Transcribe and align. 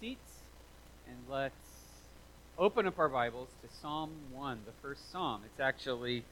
seats 0.00 0.40
and 1.06 1.16
let's 1.28 1.54
open 2.58 2.86
up 2.86 2.98
our 2.98 3.08
Bibles 3.08 3.48
to 3.62 3.68
Psalm 3.80 4.10
1, 4.32 4.60
the 4.66 4.72
first 4.82 5.10
psalm. 5.12 5.42
It's 5.44 5.60
actually 5.60 6.24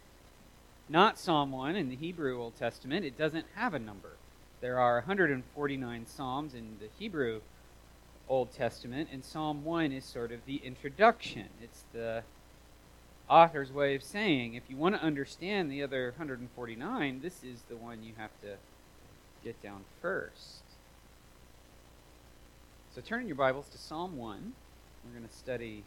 not 0.88 1.18
Psalm 1.18 1.52
1 1.52 1.76
in 1.76 1.88
the 1.88 1.96
Hebrew 1.96 2.40
Old 2.40 2.56
Testament, 2.58 3.04
it 3.04 3.16
doesn't 3.16 3.46
have 3.54 3.74
a 3.74 3.78
number. 3.78 4.16
There 4.60 4.78
are 4.78 4.96
149 4.96 6.06
psalms 6.06 6.54
in 6.54 6.76
the 6.80 6.88
Hebrew 6.98 7.40
Old 8.28 8.52
Testament, 8.52 9.08
and 9.12 9.24
Psalm 9.24 9.64
1 9.64 9.92
is 9.92 10.04
sort 10.04 10.32
of 10.32 10.44
the 10.44 10.56
introduction. 10.64 11.48
It's 11.62 11.84
the 11.92 12.24
author's 13.28 13.72
way 13.72 13.94
of 13.94 14.02
saying 14.02 14.54
if 14.54 14.64
you 14.68 14.76
want 14.76 14.96
to 14.96 15.02
understand 15.02 15.70
the 15.70 15.82
other 15.82 16.14
149, 16.16 17.20
this 17.22 17.44
is 17.44 17.62
the 17.68 17.76
one 17.76 18.02
you 18.02 18.14
have 18.16 18.30
to 18.42 18.56
get 19.44 19.60
down 19.62 19.84
first. 20.00 20.62
So 22.94 23.00
turn 23.00 23.22
in 23.22 23.26
your 23.26 23.36
Bibles 23.36 23.70
to 23.70 23.78
Psalm 23.78 24.18
1. 24.18 24.52
We're 25.06 25.18
going 25.18 25.26
to 25.26 25.34
study 25.34 25.82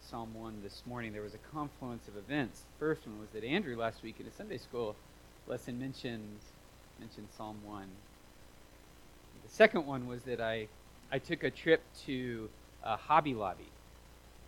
Psalm 0.00 0.32
1 0.32 0.60
this 0.62 0.82
morning. 0.86 1.12
There 1.12 1.20
was 1.20 1.34
a 1.34 1.52
confluence 1.52 2.08
of 2.08 2.16
events. 2.16 2.60
The 2.60 2.78
first 2.78 3.06
one 3.06 3.20
was 3.20 3.28
that 3.34 3.44
Andrew 3.44 3.76
last 3.76 4.02
week 4.02 4.16
in 4.18 4.26
a 4.26 4.32
Sunday 4.32 4.56
school 4.56 4.96
lesson 5.46 5.78
mentioned, 5.78 6.38
mentioned 6.98 7.28
Psalm 7.36 7.58
1. 7.66 7.84
The 9.44 9.52
second 9.52 9.84
one 9.84 10.06
was 10.06 10.22
that 10.22 10.40
I, 10.40 10.66
I 11.12 11.18
took 11.18 11.44
a 11.44 11.50
trip 11.50 11.82
to 12.06 12.48
uh, 12.82 12.96
Hobby 12.96 13.34
Lobby, 13.34 13.68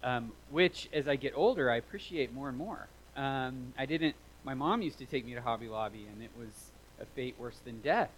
um, 0.03 0.33
which 0.51 0.89
as 0.95 1.07
I 1.07 1.17
get 1.17 1.35
older, 1.37 1.71
I 1.71 1.77
appreciate 1.77 2.33
more 2.33 2.49
and 2.49 2.57
more. 2.57 2.89
Um, 3.19 3.75
I 3.77 3.85
didn't, 3.85 4.15
my 4.45 4.55
mom 4.55 4.81
used 4.81 4.97
to 4.97 5.05
take 5.05 5.27
me 5.27 5.35
to 5.35 5.43
Hobby 5.43 5.69
Lobby, 5.69 6.07
and 6.11 6.23
it 6.23 6.31
was 6.39 6.73
a 6.99 7.05
fate 7.05 7.35
worse 7.39 7.59
than 7.67 7.83
death 7.83 8.09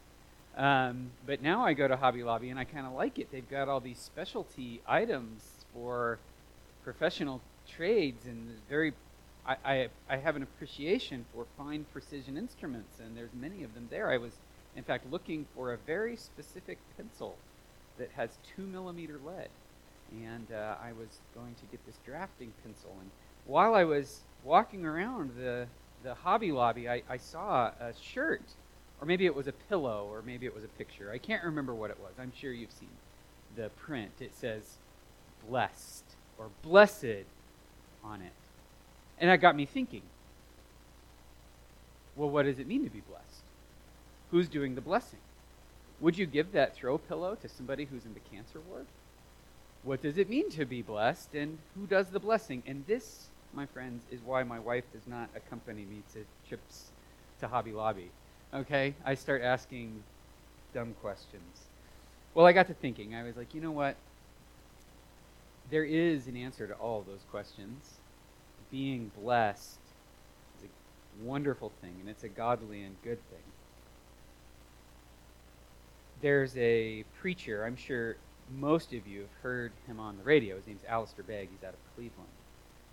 um, 0.57 1.11
but 1.27 1.43
now 1.43 1.65
I 1.65 1.75
go 1.75 1.87
to 1.87 1.97
Hobby 1.97 2.23
Lobby 2.23 2.51
and 2.51 2.59
I 2.59 2.65
kind 2.65 2.87
of 2.87 2.93
like 2.93 3.19
it. 3.19 3.31
They've 3.31 3.49
got 3.49 3.69
all 3.69 3.81
these 3.81 3.99
specialty 3.99 4.81
items 4.87 5.43
for 5.75 6.19
professional 6.83 7.41
trades 7.69 8.27
and 8.27 8.51
very. 8.69 8.93
I, 9.49 9.89
I, 10.11 10.17
have 10.17 10.35
an 10.35 10.43
appreciation 10.43 11.25
for 11.33 11.47
fine 11.57 11.87
precision 11.93 12.37
instruments, 12.37 12.99
and 12.99 13.17
there's 13.17 13.31
many 13.33 13.63
of 13.63 13.75
them 13.75 13.87
there. 13.91 14.11
I 14.11 14.17
was, 14.17 14.33
in 14.75 14.83
fact, 14.83 15.09
looking 15.09 15.47
for 15.55 15.73
a 15.73 15.77
very 15.77 16.17
specific 16.17 16.79
pencil 16.97 17.37
that 17.97 18.11
has 18.17 18.31
two 18.57 18.63
millimeter 18.63 19.21
lead, 19.25 19.49
and 20.11 20.51
uh, 20.51 20.75
I 20.83 20.91
was 20.99 21.21
going 21.33 21.55
to 21.55 21.67
get 21.71 21.87
this 21.87 21.95
drafting 22.05 22.53
pencil. 22.65 22.91
And 23.01 23.09
while 23.45 23.77
I 23.77 23.85
was 23.85 24.23
walking 24.43 24.85
around 24.85 25.31
the 25.37 25.69
the 26.03 26.15
Hobby 26.15 26.51
Lobby, 26.51 26.89
I, 26.89 27.03
I 27.09 27.17
saw 27.17 27.71
a 27.81 27.93
shirt 28.03 28.43
or 29.01 29.07
maybe 29.07 29.27
it 29.27 29.35
was 29.35 29.47
a 29.47 29.53
pillow, 29.53 30.09
or 30.11 30.23
maybe 30.23 30.47
it 30.47 30.55
was 30.55 30.65
a 30.65 30.69
picture. 30.69 31.11
I 31.13 31.19
can't 31.19 31.45
remember 31.45 31.75
what 31.75 31.91
it 31.91 31.99
was. 32.01 32.13
I'm 32.19 32.33
sure 32.39 32.53
you've 32.53 32.73
seen 32.73 32.89
the 33.57 33.69
print. 33.71 34.13
It 34.21 34.35
says 34.35 34.77
blessed 35.49 36.05
or 36.39 36.49
blessed 36.63 37.25
on 38.03 38.21
it. 38.23 38.33
And 39.19 39.31
that 39.31 39.41
got 39.41 39.57
me 39.57 39.67
thinking 39.67 40.03
well, 42.17 42.31
what 42.31 42.47
does 42.47 42.59
it 42.59 42.67
mean 42.67 42.83
to 42.83 42.91
be 42.91 43.03
blessed? 43.07 43.43
Who's 44.31 44.49
doing 44.49 44.75
the 44.75 44.81
blessing? 44.81 45.19
Would 46.01 46.17
you 46.19 46.27
give 46.27 46.53
that 46.53 46.75
throw 46.75 46.99
pillow 46.99 47.37
to 47.37 47.49
somebody 47.49 47.85
who's 47.85 48.07
in 48.07 48.15
the 48.15 48.21
cancer 48.21 48.61
ward? 48.69 48.87
What 49.83 50.03
does 50.03 50.19
it 50.19 50.29
mean 50.29 50.51
to 50.51 50.65
be 50.65 50.83
blessed, 50.83 51.35
and 51.35 51.59
who 51.75 51.87
does 51.87 52.09
the 52.09 52.19
blessing? 52.19 52.63
And 52.67 52.85
this, 52.87 53.29
my 53.55 53.67
friends, 53.67 54.03
is 54.11 54.21
why 54.25 54.43
my 54.43 54.59
wife 54.59 54.85
does 54.93 55.07
not 55.07 55.29
accompany 55.37 55.85
me 55.85 56.03
to 56.15 56.25
trips 56.49 56.87
to 57.41 57.49
Hobby 57.49 57.73
Lobby 57.73 58.11
okay? 58.55 58.95
I 59.05 59.15
start 59.15 59.43
asking 59.43 60.03
dumb 60.75 60.95
questions. 61.01 61.67
Well, 62.35 62.47
I 62.47 62.53
got 62.53 62.67
to 62.69 62.75
thinking. 62.75 63.15
I 63.15 63.23
was 63.23 63.37
like, 63.37 63.55
you 63.55 63.61
know 63.61 63.71
what? 63.71 63.97
There 65.71 65.85
is 65.85 66.27
an 66.27 66.37
answer 66.37 66.67
to 66.67 66.75
all 66.75 67.03
those 67.07 67.25
questions. 67.31 67.95
Being 68.71 69.11
blessed 69.21 69.79
is 70.59 70.65
a 70.65 71.25
wonderful 71.25 71.73
thing, 71.81 71.95
and 72.01 72.09
it's 72.09 72.25
a 72.25 72.29
godly 72.29 72.83
and 72.83 72.95
good 73.03 73.19
thing. 73.31 73.39
There's 76.21 76.57
a 76.57 77.05
preacher, 77.21 77.65
I'm 77.65 77.77
sure 77.77 78.17
most 78.59 78.93
of 78.93 79.07
you 79.07 79.21
have 79.21 79.43
heard 79.43 79.73
him 79.87 79.99
on 79.99 80.17
the 80.17 80.23
radio. 80.23 80.57
His 80.57 80.67
name's 80.67 80.85
Alistair 80.89 81.25
Begg. 81.25 81.49
He's 81.51 81.67
out 81.67 81.75
of 81.75 81.95
Cleveland. 81.95 82.29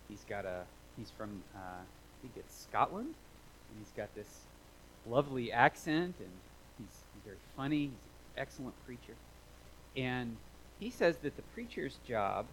He's 0.09 0.25
got 0.27 0.45
a, 0.45 0.63
he's 0.97 1.11
from, 1.11 1.43
uh, 1.55 1.59
I 1.59 2.21
think 2.21 2.33
it's 2.37 2.63
Scotland, 2.63 3.13
and 3.69 3.79
he's 3.79 3.91
got 3.95 4.13
this 4.15 4.41
lovely 5.07 5.51
accent, 5.51 6.15
and 6.19 6.29
he's, 6.77 7.03
he's 7.13 7.23
very 7.23 7.37
funny. 7.55 7.85
He's 7.85 7.89
an 7.89 8.41
excellent 8.41 8.85
preacher. 8.85 9.15
And 9.95 10.37
he 10.79 10.89
says 10.89 11.17
that 11.17 11.35
the 11.35 11.41
preacher's 11.53 11.99
job 12.07 12.45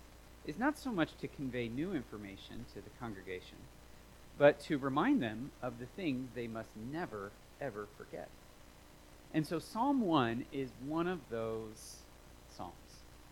is 0.47 0.59
not 0.59 0.79
so 0.79 0.91
much 0.91 1.11
to 1.21 1.29
convey 1.29 1.69
new 1.69 1.93
information 1.93 2.65
to 2.75 2.81
the 2.81 2.91
congregation, 2.99 3.59
but 4.39 4.61
to 4.61 4.79
remind 4.79 5.23
them 5.23 5.51
of 5.63 5.79
the 5.79 5.87
things 5.87 6.31
they 6.35 6.47
must 6.47 6.71
never, 6.91 7.31
ever 7.61 7.87
forget. 7.97 8.29
And 9.33 9.47
so 9.47 9.59
Psalm 9.59 10.01
1 10.01 10.47
is 10.53 10.71
one 10.87 11.07
of 11.07 11.21
those 11.31 11.99
Psalms. 12.57 12.75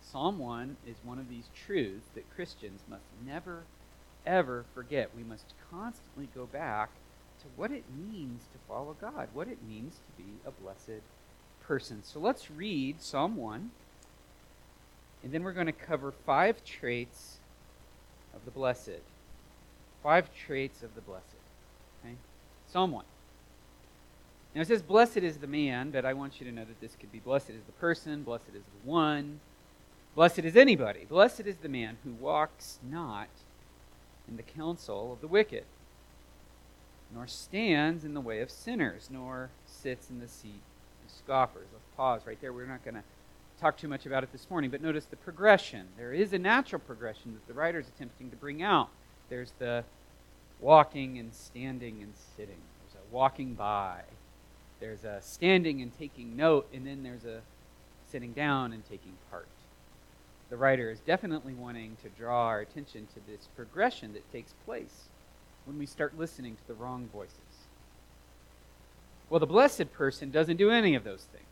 Psalm 0.01 0.39
1 0.39 0.77
is 0.87 0.97
one 1.03 1.19
of 1.19 1.29
these 1.29 1.51
truths 1.55 2.07
that 2.15 2.35
Christians 2.35 2.83
must 2.89 3.05
never, 3.27 3.65
ever 4.25 4.65
forget. 4.75 5.11
We 5.17 5.25
must 5.25 5.55
constantly 5.71 6.29
go 6.35 6.47
back 6.47 6.91
to 7.41 7.47
what 7.57 7.71
it 7.71 7.85
means 7.97 8.43
to 8.53 8.59
follow 8.67 8.97
God, 9.01 9.29
what 9.33 9.49
it 9.49 9.59
means 9.67 9.95
to 9.95 10.23
be 10.23 10.31
a 10.47 10.51
blessed 10.51 11.03
person. 11.63 12.03
So 12.03 12.19
let's 12.19 12.51
read 12.51 13.01
Psalm 13.01 13.37
1, 13.37 13.71
and 15.23 15.33
then 15.33 15.43
we're 15.43 15.53
going 15.53 15.67
to 15.67 15.73
cover 15.73 16.13
five 16.13 16.65
traits 16.65 17.39
of 18.35 18.45
the 18.45 18.51
blessed. 18.51 19.03
Five 20.03 20.31
traits 20.35 20.83
of 20.83 20.95
the 20.95 21.01
blessed. 21.01 21.25
Okay? 22.05 22.15
Psalm 22.71 22.93
1. 22.93 23.05
Now 24.55 24.63
it 24.63 24.69
says, 24.69 24.83
Blessed 24.83 25.19
is 25.19 25.39
the 25.39 25.47
man, 25.47 25.91
but 25.91 26.05
I 26.05 26.15
want 26.15 26.41
you 26.41 26.47
to 26.47 26.53
know 26.53 26.65
that 26.65 26.81
this 26.81 26.97
could 26.99 27.13
be 27.13 27.19
blessed 27.19 27.51
is 27.51 27.65
the 27.67 27.73
person, 27.73 28.23
blessed 28.23 28.49
is 28.55 28.63
the 28.63 28.91
one, 28.91 29.41
blessed 30.15 30.41
is 30.41 30.57
anybody. 30.57 31.05
Blessed 31.09 31.41
is 31.41 31.57
the 31.57 31.69
man 31.69 31.99
who 32.05 32.13
walks 32.13 32.79
not 32.89 33.29
in 34.27 34.37
the 34.37 34.43
counsel 34.43 35.13
of 35.13 35.21
the 35.21 35.29
wicked 35.29 35.65
nor 37.15 37.27
stands 37.27 38.05
in 38.05 38.15
the 38.15 38.21
way 38.21 38.41
of 38.41 38.51
sinners, 38.51 39.09
nor 39.11 39.51
sits 39.67 40.11
in 40.11 40.21
the 40.21 40.29
seat 40.29 40.61
of 41.05 41.11
scoffers. 41.11 41.67
Let's 41.73 41.85
pause 41.97 42.23
right 42.27 42.41
there. 42.41 42.53
We're 42.53 42.67
not 42.67 42.85
going 42.85 42.95
to 42.95 43.03
talk 43.61 43.77
too 43.77 43.89
much 43.89 44.07
about 44.07 44.23
it 44.23 44.33
this 44.33 44.49
morning, 44.51 44.71
but 44.71 44.83
notice 44.83 45.05
the 45.07 45.17
progression. 45.17 45.87
There 45.97 46.13
is 46.13 46.33
a 46.33 46.39
natural 46.39 46.81
progression 46.81 47.35
that 47.35 47.47
the 47.47 47.55
writer 47.55 47.79
is 47.79 47.89
attempting 47.89 48.31
to 48.31 48.37
bring 48.37 48.63
out. 48.63 48.89
There's 49.29 49.53
the 49.59 49.85
walking 50.61 51.19
and 51.19 51.33
standing 51.33 52.03
and 52.03 52.13
sitting, 52.37 52.57
there's 52.57 53.03
a 53.03 53.15
walking 53.15 53.55
by, 53.55 54.01
there's 54.81 55.05
a 55.05 55.21
standing 55.23 55.83
and 55.83 55.97
taking 55.99 56.37
note, 56.37 56.69
and 56.73 56.87
then 56.87 57.03
there's 57.03 57.25
a 57.25 57.41
sitting 58.11 58.33
down 58.33 58.73
and 58.73 58.85
taking 58.89 59.13
part. 59.31 59.47
The 60.51 60.57
writer 60.57 60.91
is 60.91 61.01
definitely 61.01 61.53
wanting 61.53 61.97
to 62.03 62.09
draw 62.09 62.47
our 62.47 62.61
attention 62.61 63.07
to 63.15 63.21
this 63.31 63.49
progression 63.55 64.15
that 64.15 64.33
takes 64.33 64.55
place 64.65 65.09
when 65.69 65.79
we 65.79 65.85
start 65.85 66.19
listening 66.19 66.57
to 66.57 66.67
the 66.67 66.73
wrong 66.73 67.11
voices. 67.13 67.37
Well, 69.29 69.39
the 69.39 69.47
blessed 69.47 69.93
person 69.93 70.31
doesn't 70.31 70.57
do 70.57 70.71
any 70.71 70.95
of 70.95 71.05
those 71.05 71.25
things. 71.25 71.45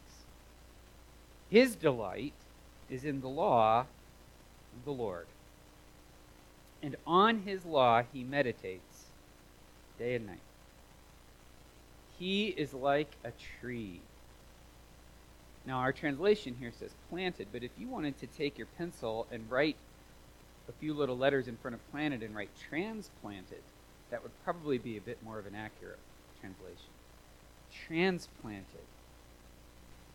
His 1.51 1.77
delight 1.77 2.33
is 2.89 3.05
in 3.05 3.21
the 3.21 3.29
law 3.29 3.81
of 3.81 4.85
the 4.87 4.91
Lord. 4.91 5.27
And 6.83 6.97
on 7.07 7.41
his 7.41 7.67
law 7.67 8.03
he 8.11 8.25
meditates 8.25 9.05
day 9.99 10.15
and 10.15 10.27
night. 10.27 10.39
He 12.19 12.47
is 12.47 12.73
like 12.73 13.11
a 13.23 13.33
tree. 13.61 14.01
Now, 15.67 15.79
our 15.79 15.93
translation 15.93 16.57
here 16.59 16.73
says 16.79 16.93
planted, 17.11 17.49
but 17.53 17.63
if 17.63 17.73
you 17.77 17.89
wanted 17.89 18.19
to 18.21 18.27
take 18.27 18.57
your 18.57 18.69
pencil 18.79 19.27
and 19.31 19.51
write 19.51 19.77
a 20.69 20.73
few 20.73 20.95
little 20.95 21.19
letters 21.19 21.49
in 21.49 21.57
front 21.59 21.75
of 21.75 21.91
planted 21.91 22.23
and 22.23 22.35
write 22.35 22.51
transplanted, 22.69 23.61
that 24.11 24.23
would 24.23 24.33
probably 24.45 24.79
be 24.79 24.97
a 24.97 25.01
bit 25.01 25.23
more 25.25 25.39
of 25.39 25.47
an 25.47 25.55
accurate 25.55 25.99
translation. 26.41 26.91
Transplanted 27.87 28.87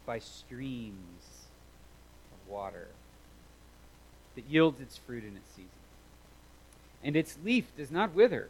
by 0.06 0.20
streams 0.20 1.48
of 2.32 2.52
water 2.52 2.88
that 4.36 4.46
yields 4.46 4.80
its 4.80 4.98
fruit 4.98 5.24
in 5.24 5.36
its 5.36 5.52
season. 5.52 5.70
And 7.04 7.16
its 7.16 7.38
leaf 7.44 7.66
does 7.76 7.92
not 7.92 8.14
wither. 8.14 8.50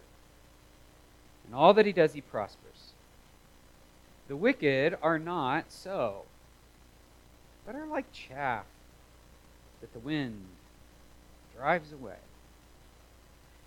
And 1.45 1.55
all 1.55 1.73
that 1.73 1.85
he 1.85 1.91
does, 1.91 2.13
he 2.13 2.21
prospers. 2.21 2.93
The 4.27 4.35
wicked 4.35 4.97
are 5.01 5.19
not 5.19 5.65
so, 5.71 6.23
but 7.65 7.75
are 7.75 7.85
like 7.85 8.11
chaff 8.13 8.65
that 9.81 9.91
the 9.93 9.99
wind 9.99 10.45
drives 11.55 11.91
away. 11.91 12.15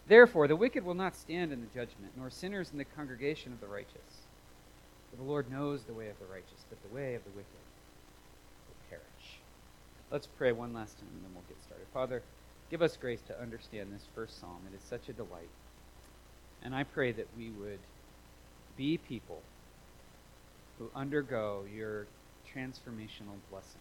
Therefore, 0.07 0.47
the 0.47 0.57
wicked 0.57 0.85
will 0.85 0.95
not 0.95 1.17
stand 1.17 1.53
in 1.53 1.61
the 1.61 1.75
judgment, 1.75 2.13
nor 2.17 2.31
sinners 2.31 2.71
in 2.73 2.79
the 2.79 2.85
congregation 2.85 3.53
of 3.53 3.61
the 3.61 3.67
righteous. 3.67 4.27
For 5.11 5.17
the 5.17 5.29
Lord 5.29 5.51
knows 5.51 5.85
the 5.85 5.95
way 5.95 6.09
of 6.09 6.19
the 6.19 6.27
righteous, 6.27 6.65
but 6.69 6.83
the 6.83 6.95
way 6.95 7.15
of 7.15 7.25
the 7.25 7.31
wicked 7.31 7.47
will 8.69 8.91
perish. 8.91 9.39
Let's 10.11 10.27
pray 10.27 10.53
one 10.53 10.75
last 10.75 10.99
time 10.99 11.09
and 11.15 11.25
then 11.25 11.31
we'll 11.35 11.45
get 11.49 11.63
started. 11.63 11.87
Father, 11.95 12.23
give 12.71 12.83
us 12.83 12.97
grace 12.97 13.21
to 13.29 13.41
understand 13.41 13.93
this 13.93 14.07
first 14.15 14.41
psalm. 14.41 14.59
It 14.71 14.77
is 14.77 14.83
such 14.83 15.09
a 15.09 15.13
delight. 15.13 15.49
And 16.63 16.75
I 16.75 16.85
pray 16.85 17.13
that 17.13 17.29
we 17.37 17.51
would 17.51 17.81
be 18.77 18.99
people 18.99 19.41
who 20.79 20.91
undergo 20.95 21.65
your 21.75 22.07
transformational 22.53 23.39
blessing. 23.51 23.81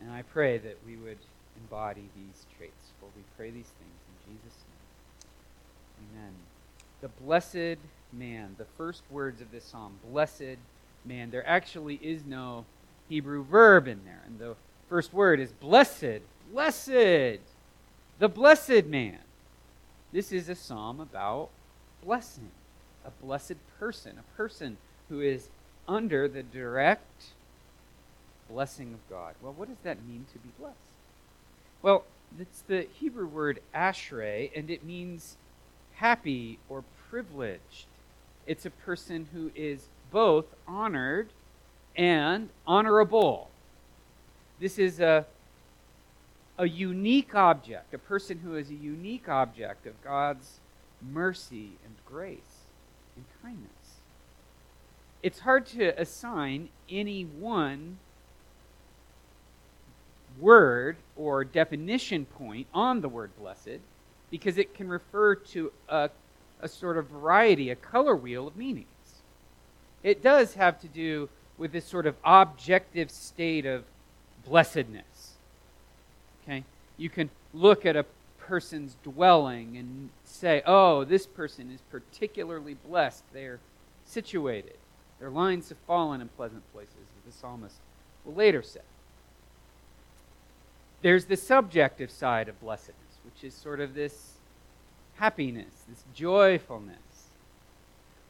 And 0.00 0.10
I 0.10 0.22
pray 0.22 0.58
that 0.58 0.78
we 0.86 0.96
would 0.96 1.18
embody 1.56 2.08
these 2.14 2.46
traits. 2.56 2.92
For 3.00 3.06
we 3.16 3.22
pray 3.36 3.50
these 3.50 3.70
things 3.78 4.00
in 4.05 4.05
Jesus' 4.26 4.58
name. 6.04 6.12
Amen. 6.12 6.32
The 7.00 7.08
blessed 7.08 7.78
man, 8.12 8.54
the 8.58 8.66
first 8.76 9.02
words 9.10 9.40
of 9.40 9.50
this 9.50 9.64
psalm, 9.64 9.98
blessed 10.10 10.58
man. 11.04 11.30
There 11.30 11.46
actually 11.46 11.96
is 11.96 12.24
no 12.24 12.64
Hebrew 13.08 13.44
verb 13.44 13.86
in 13.86 14.04
there. 14.04 14.22
And 14.26 14.38
the 14.38 14.56
first 14.88 15.12
word 15.12 15.40
is 15.40 15.52
blessed. 15.52 16.20
Blessed. 16.52 17.40
The 18.18 18.28
blessed 18.28 18.86
man. 18.86 19.18
This 20.12 20.32
is 20.32 20.48
a 20.48 20.54
psalm 20.54 21.00
about 21.00 21.50
blessing. 22.04 22.50
A 23.04 23.10
blessed 23.24 23.56
person. 23.78 24.18
A 24.18 24.36
person 24.36 24.76
who 25.08 25.20
is 25.20 25.48
under 25.86 26.26
the 26.26 26.42
direct 26.42 27.26
blessing 28.50 28.94
of 28.94 29.00
God. 29.10 29.34
Well, 29.42 29.52
what 29.52 29.68
does 29.68 29.78
that 29.84 30.04
mean 30.06 30.26
to 30.32 30.38
be 30.38 30.48
blessed? 30.58 30.76
Well, 31.82 32.04
it's 32.38 32.62
the 32.62 32.86
Hebrew 32.98 33.26
word 33.26 33.60
ashrei, 33.74 34.50
and 34.56 34.70
it 34.70 34.84
means 34.84 35.36
happy 35.94 36.58
or 36.68 36.84
privileged. 37.10 37.86
It's 38.46 38.66
a 38.66 38.70
person 38.70 39.28
who 39.32 39.50
is 39.54 39.88
both 40.10 40.46
honored 40.68 41.30
and 41.96 42.50
honorable. 42.66 43.50
This 44.60 44.78
is 44.78 45.00
a, 45.00 45.26
a 46.58 46.68
unique 46.68 47.34
object, 47.34 47.92
a 47.94 47.98
person 47.98 48.38
who 48.38 48.56
is 48.56 48.70
a 48.70 48.74
unique 48.74 49.28
object 49.28 49.86
of 49.86 50.02
God's 50.02 50.60
mercy 51.02 51.72
and 51.84 51.94
grace 52.06 52.66
and 53.16 53.24
kindness. 53.42 53.70
It's 55.22 55.40
hard 55.40 55.66
to 55.66 56.00
assign 56.00 56.68
any 56.88 57.24
one 57.24 57.98
word 60.40 60.96
or 61.16 61.44
definition 61.44 62.24
point 62.24 62.66
on 62.74 63.00
the 63.00 63.08
word 63.08 63.30
blessed 63.38 63.80
because 64.30 64.58
it 64.58 64.74
can 64.74 64.88
refer 64.88 65.34
to 65.34 65.72
a, 65.88 66.10
a 66.60 66.68
sort 66.68 66.98
of 66.98 67.06
variety, 67.08 67.70
a 67.70 67.76
color 67.76 68.16
wheel 68.16 68.48
of 68.48 68.56
meanings. 68.56 68.86
It 70.02 70.22
does 70.22 70.54
have 70.54 70.80
to 70.80 70.88
do 70.88 71.28
with 71.58 71.72
this 71.72 71.84
sort 71.84 72.06
of 72.06 72.16
objective 72.24 73.10
state 73.10 73.66
of 73.66 73.84
blessedness. 74.44 75.32
Okay? 76.42 76.64
You 76.96 77.10
can 77.10 77.30
look 77.54 77.86
at 77.86 77.96
a 77.96 78.04
person's 78.38 78.96
dwelling 79.02 79.76
and 79.76 80.10
say, 80.24 80.62
oh, 80.66 81.04
this 81.04 81.26
person 81.26 81.70
is 81.70 81.80
particularly 81.90 82.74
blessed. 82.74 83.24
They're 83.32 83.58
situated. 84.04 84.76
Their 85.18 85.30
lines 85.30 85.70
have 85.70 85.78
fallen 85.86 86.20
in 86.20 86.28
pleasant 86.28 86.62
places, 86.72 86.94
as 86.94 87.32
the 87.32 87.38
psalmist 87.38 87.76
will 88.24 88.34
later 88.34 88.62
say. 88.62 88.80
There's 91.06 91.26
the 91.26 91.36
subjective 91.36 92.10
side 92.10 92.48
of 92.48 92.58
blessedness, 92.58 93.20
which 93.24 93.44
is 93.44 93.54
sort 93.54 93.78
of 93.78 93.94
this 93.94 94.38
happiness, 95.14 95.84
this 95.88 96.02
joyfulness. 96.12 97.28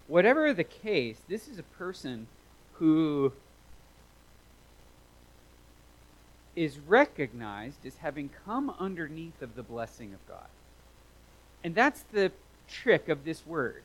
Whatever 0.09 0.53
the 0.53 0.63
case, 0.63 1.23
this 1.27 1.49
is 1.49 1.59
a 1.59 1.63
person 1.63 2.27
who 2.75 3.33
is 6.55 6.79
recognized 6.79 7.87
as 7.87 7.97
having 7.97 8.29
come 8.45 8.75
underneath 8.79 9.41
of 9.41 9.55
the 9.55 9.63
blessing 9.63 10.13
of 10.13 10.29
God. 10.29 10.51
And 11.65 11.75
that's 11.75 12.03
the 12.13 12.31
trick 12.69 13.09
of 13.09 13.25
this 13.25 13.47
word. 13.47 13.85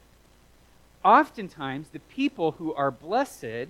Oftentimes, 1.06 1.88
the 1.94 2.00
people 2.00 2.52
who 2.60 2.74
are 2.74 2.92
blessed 2.92 3.70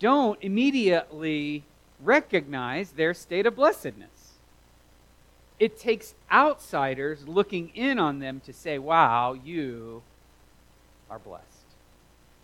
don't 0.00 0.42
immediately 0.42 1.62
recognize 2.02 2.92
their 2.92 3.14
state 3.14 3.46
of 3.46 3.56
blessedness. 3.56 4.34
It 5.58 5.78
takes 5.78 6.14
outsiders 6.30 7.26
looking 7.26 7.70
in 7.74 7.98
on 7.98 8.20
them 8.20 8.40
to 8.46 8.52
say, 8.52 8.78
wow, 8.78 9.32
you 9.32 10.02
are 11.10 11.18
blessed. 11.18 11.44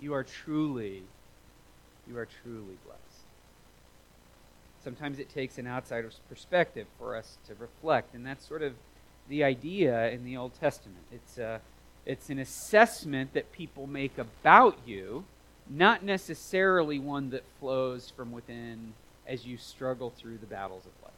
You 0.01 0.15
are 0.15 0.25
truly 0.25 1.05
you 2.06 2.19
are 2.19 2.29
truly 2.43 2.77
blessed. 2.85 3.01
Sometimes 4.83 5.19
it 5.19 5.31
takes 5.31 5.59
an 5.59 5.67
outsider's 5.67 6.21
perspective 6.29 6.87
for 6.99 7.17
us 7.17 7.39
to 7.47 7.55
reflect, 7.55 8.15
and 8.15 8.27
that's 8.27 8.47
sort 8.47 8.62
of 8.62 8.75
the 9.29 9.43
idea 9.43 10.11
in 10.11 10.25
the 10.25 10.37
Old 10.37 10.53
Testament. 10.61 11.01
It's, 11.11 11.39
a, 11.39 11.61
it's 12.05 12.29
an 12.29 12.39
assessment 12.39 13.33
that 13.33 13.53
people 13.53 13.87
make 13.87 14.19
about 14.19 14.77
you, 14.85 15.25
not 15.69 16.05
necessarily 16.05 16.99
one 16.99 17.31
that 17.31 17.45
flows 17.59 18.12
from 18.15 18.33
within 18.33 18.93
as 19.26 19.47
you 19.47 19.56
struggle 19.56 20.11
through 20.11 20.38
the 20.38 20.47
battles 20.47 20.85
of 20.85 20.93
life. 21.03 21.12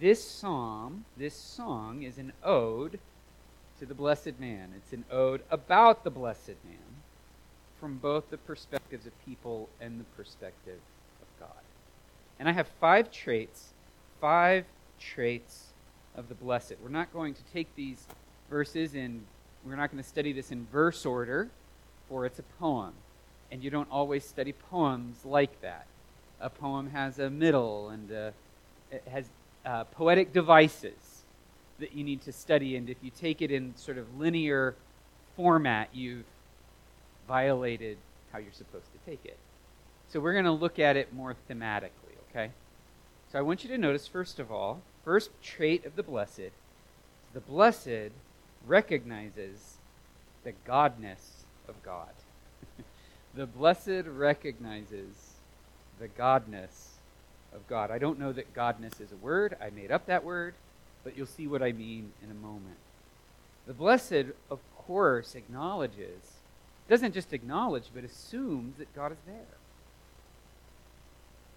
This 0.00 0.22
psalm, 0.22 1.04
this 1.16 1.34
song, 1.34 2.02
is 2.02 2.18
an 2.18 2.32
ode 2.42 2.98
to 3.78 3.86
the 3.86 3.94
blessed 3.94 4.38
man. 4.38 4.72
It's 4.76 4.92
an 4.92 5.04
ode 5.10 5.42
about 5.50 6.04
the 6.04 6.10
blessed 6.10 6.56
man 6.64 6.78
from 7.80 7.98
both 7.98 8.30
the 8.30 8.38
perspectives 8.38 9.06
of 9.06 9.12
people 9.24 9.68
and 9.80 10.00
the 10.00 10.04
perspective 10.16 10.78
of 11.20 11.40
God. 11.40 11.62
And 12.38 12.48
I 12.48 12.52
have 12.52 12.68
five 12.80 13.10
traits, 13.10 13.72
five 14.20 14.64
traits 14.98 15.72
of 16.16 16.28
the 16.28 16.34
blessed. 16.34 16.74
We're 16.82 16.88
not 16.88 17.12
going 17.12 17.34
to 17.34 17.42
take 17.52 17.74
these 17.76 18.06
verses 18.50 18.94
and 18.94 19.24
we're 19.64 19.76
not 19.76 19.90
going 19.90 20.02
to 20.02 20.08
study 20.08 20.32
this 20.32 20.50
in 20.50 20.66
verse 20.72 21.06
order, 21.06 21.50
for 22.08 22.26
it's 22.26 22.38
a 22.38 22.44
poem. 22.58 22.92
And 23.50 23.62
you 23.62 23.70
don't 23.70 23.90
always 23.90 24.24
study 24.24 24.52
poems 24.52 25.24
like 25.24 25.60
that. 25.60 25.86
A 26.40 26.50
poem 26.50 26.90
has 26.90 27.18
a 27.18 27.30
middle 27.30 27.90
and 27.90 28.10
a, 28.10 28.32
it 28.90 29.02
has 29.10 29.28
uh, 29.64 29.84
poetic 29.84 30.32
devices 30.32 31.22
that 31.78 31.94
you 31.94 32.04
need 32.04 32.22
to 32.22 32.32
study. 32.32 32.76
And 32.76 32.90
if 32.90 32.96
you 33.02 33.10
take 33.10 33.42
it 33.42 33.50
in 33.50 33.76
sort 33.76 33.98
of 33.98 34.18
linear 34.18 34.74
format, 35.36 35.88
you've 35.92 36.24
violated 37.26 37.96
how 38.32 38.38
you're 38.38 38.52
supposed 38.52 38.86
to 38.92 39.10
take 39.10 39.24
it. 39.24 39.38
So 40.08 40.20
we're 40.20 40.32
going 40.32 40.44
to 40.44 40.52
look 40.52 40.78
at 40.78 40.96
it 40.96 41.12
more 41.12 41.34
thematically, 41.48 42.16
okay? 42.30 42.50
So 43.32 43.38
I 43.38 43.42
want 43.42 43.64
you 43.64 43.70
to 43.70 43.78
notice, 43.78 44.06
first 44.06 44.38
of 44.38 44.52
all, 44.52 44.80
first 45.04 45.30
trait 45.42 45.84
of 45.84 45.96
the 45.96 46.02
blessed, 46.02 46.50
the 47.32 47.40
blessed 47.40 48.12
recognizes 48.66 49.78
the 50.44 50.52
godness 50.66 51.44
of 51.68 51.82
God. 51.82 52.10
The 53.36 53.46
blessed 53.46 54.06
recognizes 54.06 55.34
the 55.98 56.08
godness 56.08 56.94
of 57.52 57.66
God. 57.68 57.90
I 57.90 57.98
don't 57.98 58.18
know 58.18 58.32
that 58.32 58.54
godness 58.54 59.00
is 59.00 59.12
a 59.12 59.16
word. 59.16 59.56
I 59.60 59.70
made 59.70 59.90
up 59.90 60.06
that 60.06 60.24
word, 60.24 60.54
but 61.02 61.16
you'll 61.16 61.26
see 61.26 61.46
what 61.46 61.62
I 61.62 61.72
mean 61.72 62.12
in 62.22 62.30
a 62.30 62.34
moment. 62.34 62.76
The 63.66 63.74
blessed, 63.74 64.26
of 64.50 64.58
course, 64.76 65.34
acknowledges 65.34 66.34
doesn't 66.88 67.14
just 67.14 67.32
acknowledge, 67.32 67.84
but 67.94 68.04
assumes 68.04 68.76
that 68.76 68.94
God 68.94 69.12
is 69.12 69.18
there. 69.26 69.56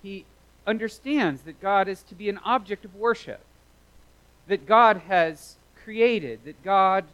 He 0.01 0.25
understands 0.65 1.41
that 1.41 1.61
God 1.61 1.87
is 1.87 2.01
to 2.03 2.15
be 2.15 2.29
an 2.29 2.39
object 2.45 2.85
of 2.85 2.95
worship, 2.95 3.41
that 4.47 4.65
God 4.65 5.01
has 5.07 5.57
created, 5.83 6.45
that 6.45 6.63
God 6.63 7.05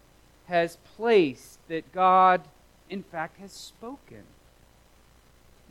has 0.46 0.78
placed, 0.96 1.58
that 1.70 1.92
God, 1.92 2.42
in 2.90 3.02
fact, 3.02 3.40
has 3.40 3.52
spoken. 3.52 4.24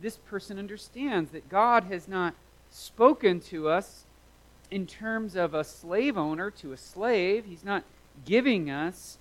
This 0.01 0.17
person 0.17 0.59
understands 0.59 1.31
that 1.31 1.49
God 1.49 1.85
has 1.85 2.07
not 2.07 2.33
spoken 2.71 3.39
to 3.41 3.69
us 3.69 4.05
in 4.71 4.87
terms 4.87 5.35
of 5.35 5.53
a 5.53 5.63
slave 5.63 6.17
owner 6.17 6.49
to 6.49 6.73
a 6.73 6.77
slave. 6.77 7.45
He's 7.45 7.63
not 7.63 7.83
giving 8.25 8.69
us 8.69 9.17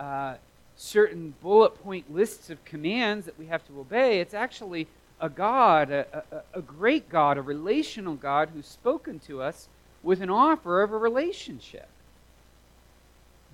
uh, 0.00 0.34
certain 0.76 1.34
bullet 1.42 1.82
point 1.82 2.12
lists 2.12 2.50
of 2.50 2.64
commands 2.64 3.26
that 3.26 3.38
we 3.38 3.46
have 3.46 3.66
to 3.68 3.78
obey. 3.78 4.20
It's 4.20 4.34
actually 4.34 4.88
a 5.20 5.28
God, 5.28 5.90
a, 5.90 6.24
a, 6.30 6.58
a, 6.58 6.62
great 6.62 7.08
God, 7.08 7.38
a 7.38 7.42
relational 7.42 8.14
God 8.14 8.50
who's 8.52 8.66
spoken 8.66 9.18
to 9.20 9.40
us 9.40 9.68
with 10.02 10.20
an 10.20 10.30
offer 10.30 10.82
of 10.82 10.92
a 10.92 10.98
relationship. 10.98 11.88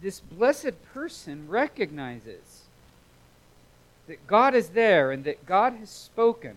This 0.02 0.20
blessed 0.20 0.82
person 0.92 1.48
recognizes 1.48 2.40
that 4.10 4.26
God 4.26 4.56
is 4.56 4.70
there 4.70 5.12
and 5.12 5.22
that 5.22 5.46
God 5.46 5.74
has 5.74 5.88
spoken 5.88 6.56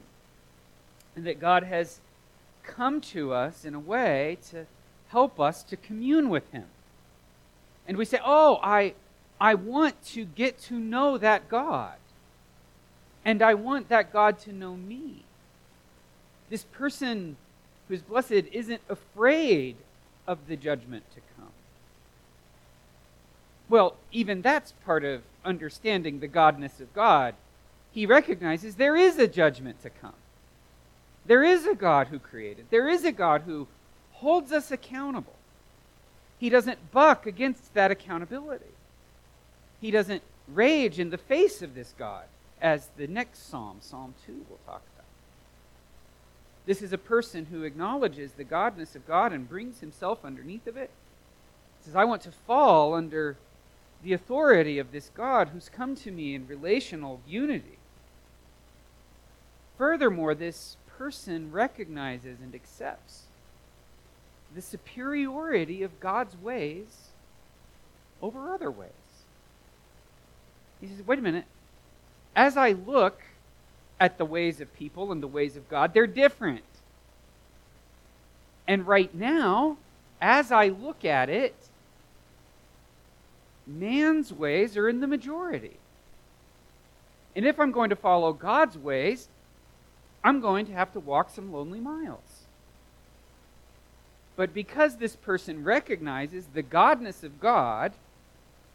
and 1.15 1.23
that 1.27 1.39
God 1.39 1.61
has 1.61 1.99
come 2.63 2.99
to 2.99 3.31
us 3.31 3.63
in 3.63 3.75
a 3.75 3.79
way 3.79 4.39
to 4.49 4.65
help 5.09 5.39
us 5.39 5.61
to 5.65 5.77
commune 5.77 6.29
with 6.29 6.49
Him. 6.51 6.65
And 7.87 7.95
we 7.95 8.05
say, 8.05 8.17
Oh, 8.25 8.59
I, 8.63 8.95
I 9.39 9.53
want 9.53 10.03
to 10.13 10.25
get 10.25 10.59
to 10.63 10.73
know 10.73 11.19
that 11.19 11.47
God. 11.47 11.93
And 13.23 13.43
I 13.43 13.53
want 13.53 13.87
that 13.89 14.11
God 14.11 14.39
to 14.39 14.51
know 14.51 14.75
me. 14.75 15.23
This 16.49 16.63
person 16.63 17.37
who's 17.87 18.01
blessed 18.01 18.45
isn't 18.51 18.81
afraid 18.89 19.75
of 20.25 20.47
the 20.47 20.55
judgment 20.55 21.03
to 21.13 21.21
come. 21.37 21.51
Well, 23.69 23.93
even 24.11 24.41
that's 24.41 24.71
part 24.83 25.03
of 25.03 25.21
understanding 25.45 26.19
the 26.19 26.27
godness 26.27 26.79
of 26.79 26.93
God. 26.93 27.35
He 27.91 28.05
recognizes 28.05 28.75
there 28.75 28.95
is 28.95 29.17
a 29.19 29.27
judgment 29.27 29.81
to 29.83 29.89
come. 29.89 30.13
There 31.25 31.43
is 31.43 31.65
a 31.65 31.75
God 31.75 32.07
who 32.07 32.19
created, 32.19 32.65
there 32.69 32.89
is 32.89 33.05
a 33.05 33.11
God 33.11 33.43
who 33.45 33.67
holds 34.13 34.51
us 34.51 34.71
accountable. 34.71 35.35
He 36.39 36.49
doesn't 36.49 36.91
buck 36.91 37.25
against 37.25 37.73
that 37.73 37.91
accountability. 37.91 38.65
He 39.79 39.91
doesn't 39.91 40.23
rage 40.47 40.99
in 40.99 41.09
the 41.09 41.17
face 41.17 41.61
of 41.61 41.75
this 41.75 41.93
God, 41.97 42.25
as 42.61 42.89
the 42.97 43.07
next 43.07 43.49
psalm, 43.49 43.77
Psalm 43.81 44.13
2, 44.25 44.33
will 44.49 44.59
talk 44.65 44.81
about. 44.95 45.05
This 46.65 46.81
is 46.81 46.93
a 46.93 46.97
person 46.97 47.45
who 47.45 47.63
acknowledges 47.63 48.33
the 48.33 48.45
godness 48.45 48.95
of 48.95 49.07
God 49.07 49.33
and 49.33 49.47
brings 49.47 49.79
himself 49.79 50.23
underneath 50.23 50.67
of 50.67 50.77
it. 50.77 50.89
He 51.79 51.85
says, 51.85 51.95
I 51.95 52.05
want 52.05 52.21
to 52.23 52.31
fall 52.31 52.93
under 52.93 53.37
the 54.03 54.13
authority 54.13 54.79
of 54.79 54.91
this 54.91 55.09
God 55.15 55.49
who's 55.49 55.69
come 55.69 55.95
to 55.95 56.11
me 56.11 56.35
in 56.35 56.47
relational 56.47 57.21
unity. 57.27 57.77
Furthermore, 59.77 60.35
this 60.35 60.77
person 60.97 61.51
recognizes 61.51 62.39
and 62.41 62.53
accepts 62.53 63.23
the 64.53 64.61
superiority 64.61 65.81
of 65.83 65.99
God's 65.99 66.37
ways 66.37 67.09
over 68.21 68.51
other 68.51 68.69
ways. 68.69 68.91
He 70.79 70.87
says, 70.87 71.05
wait 71.05 71.19
a 71.19 71.21
minute. 71.21 71.45
As 72.35 72.57
I 72.57 72.71
look 72.71 73.21
at 73.99 74.17
the 74.17 74.25
ways 74.25 74.59
of 74.59 74.73
people 74.75 75.11
and 75.11 75.23
the 75.23 75.27
ways 75.27 75.55
of 75.55 75.69
God, 75.69 75.93
they're 75.93 76.07
different. 76.07 76.63
And 78.67 78.85
right 78.85 79.13
now, 79.13 79.77
as 80.21 80.51
I 80.51 80.67
look 80.67 81.03
at 81.03 81.29
it, 81.29 81.55
man's 83.65 84.33
ways 84.33 84.77
are 84.77 84.89
in 84.89 84.99
the 84.99 85.07
majority. 85.07 85.77
And 87.35 87.45
if 87.45 87.59
I'm 87.59 87.71
going 87.71 87.89
to 87.89 87.95
follow 87.95 88.33
God's 88.33 88.77
ways, 88.77 89.27
I'm 90.23 90.39
going 90.39 90.65
to 90.67 90.73
have 90.73 90.93
to 90.93 90.99
walk 90.99 91.29
some 91.29 91.51
lonely 91.51 91.79
miles. 91.79 92.43
But 94.35 94.53
because 94.53 94.97
this 94.97 95.15
person 95.15 95.63
recognizes 95.63 96.45
the 96.47 96.63
godness 96.63 97.23
of 97.23 97.39
God, 97.39 97.93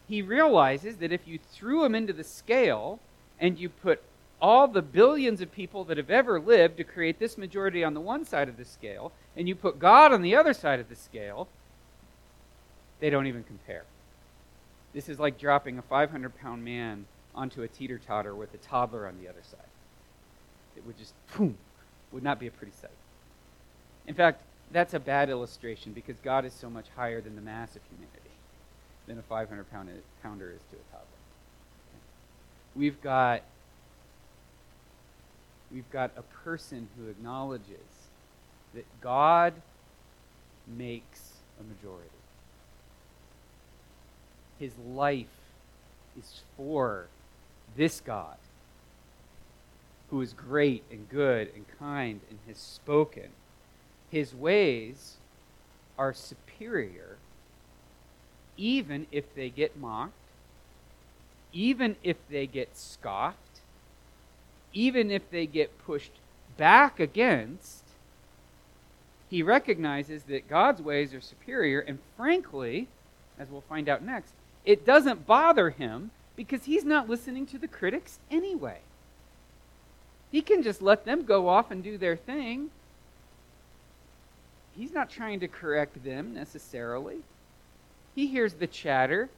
he 0.08 0.22
realizes 0.22 0.96
that 0.96 1.12
if 1.12 1.26
you 1.26 1.38
threw 1.52 1.84
him 1.84 1.94
into 1.94 2.12
the 2.12 2.24
scale 2.24 3.00
and 3.40 3.58
you 3.58 3.68
put 3.68 4.02
all 4.40 4.68
the 4.68 4.82
billions 4.82 5.40
of 5.40 5.50
people 5.50 5.84
that 5.84 5.96
have 5.96 6.10
ever 6.10 6.40
lived 6.40 6.76
to 6.76 6.84
create 6.84 7.18
this 7.18 7.36
majority 7.36 7.82
on 7.82 7.94
the 7.94 8.00
one 8.00 8.24
side 8.24 8.48
of 8.48 8.56
the 8.56 8.64
scale, 8.64 9.12
and 9.36 9.48
you 9.48 9.54
put 9.54 9.78
God 9.78 10.12
on 10.12 10.22
the 10.22 10.36
other 10.36 10.54
side 10.54 10.78
of 10.78 10.88
the 10.88 10.96
scale, 10.96 11.48
they 13.00 13.10
don't 13.10 13.26
even 13.26 13.42
compare. 13.42 13.84
This 14.92 15.08
is 15.08 15.18
like 15.18 15.38
dropping 15.38 15.78
a 15.78 15.82
500 15.82 16.38
pound 16.38 16.64
man 16.64 17.06
onto 17.34 17.62
a 17.62 17.68
teeter 17.68 17.98
totter 17.98 18.34
with 18.34 18.52
a 18.54 18.58
toddler 18.58 19.06
on 19.06 19.18
the 19.20 19.28
other 19.28 19.42
side. 19.42 19.60
It 20.76 20.86
would 20.86 20.98
just, 20.98 21.14
boom, 21.36 21.56
would 22.12 22.22
not 22.22 22.40
be 22.40 22.46
a 22.46 22.50
pretty 22.50 22.72
sight. 22.72 22.90
In 24.06 24.14
fact, 24.14 24.42
that's 24.70 24.94
a 24.94 25.00
bad 25.00 25.30
illustration 25.30 25.92
because 25.92 26.16
God 26.18 26.44
is 26.44 26.52
so 26.52 26.68
much 26.68 26.86
higher 26.96 27.20
than 27.20 27.36
the 27.36 27.42
mass 27.42 27.76
of 27.76 27.82
humanity 27.90 28.18
than 29.06 29.18
a 29.18 29.22
500 29.22 29.70
pound, 29.70 29.88
pounder 30.22 30.50
is 30.50 30.62
to 30.70 30.76
a 30.76 30.92
toddler. 30.92 31.06
We've 32.76 33.00
got 33.02 33.42
we've 35.70 35.90
got 35.90 36.12
a 36.16 36.22
person 36.22 36.88
who 36.96 37.08
acknowledges 37.08 38.08
that 38.74 38.86
God 39.00 39.54
makes 40.66 41.32
a 41.60 41.62
majority. 41.62 42.10
His 44.58 44.72
life 44.78 45.26
is 46.18 46.42
for 46.56 47.06
this 47.76 48.00
God 48.00 48.36
who 50.10 50.20
is 50.20 50.32
great 50.32 50.82
and 50.90 51.08
good 51.08 51.50
and 51.54 51.64
kind 51.78 52.20
and 52.30 52.38
has 52.46 52.56
spoken. 52.56 53.28
His 54.10 54.34
ways 54.34 55.16
are 55.98 56.14
superior 56.14 57.18
even 58.58 59.06
if 59.12 59.32
they 59.34 59.48
get 59.48 59.78
mocked, 59.78 60.12
even 61.52 61.96
if 62.02 62.16
they 62.28 62.46
get 62.46 62.76
scoffed, 62.76 63.60
even 64.74 65.10
if 65.10 65.30
they 65.30 65.46
get 65.46 65.78
pushed 65.86 66.12
back 66.56 67.00
against. 67.00 67.84
He 69.30 69.42
recognizes 69.42 70.24
that 70.24 70.48
God's 70.48 70.82
ways 70.82 71.14
are 71.14 71.20
superior, 71.20 71.80
and 71.80 71.98
frankly, 72.16 72.88
as 73.38 73.48
we'll 73.48 73.62
find 73.62 73.88
out 73.88 74.02
next, 74.02 74.32
it 74.64 74.84
doesn't 74.84 75.26
bother 75.26 75.70
him 75.70 76.10
because 76.36 76.64
he's 76.64 76.84
not 76.84 77.08
listening 77.08 77.46
to 77.46 77.58
the 77.58 77.68
critics 77.68 78.18
anyway. 78.30 78.78
He 80.30 80.42
can 80.42 80.62
just 80.62 80.82
let 80.82 81.04
them 81.04 81.24
go 81.24 81.48
off 81.48 81.70
and 81.70 81.82
do 81.82 81.98
their 81.98 82.16
thing. 82.16 82.70
He's 84.76 84.92
not 84.92 85.10
trying 85.10 85.40
to 85.40 85.48
correct 85.48 86.04
them 86.04 86.34
necessarily. 86.34 87.18
He 88.14 88.26
hears 88.26 88.54
the 88.54 88.66
chatter, 88.66 89.30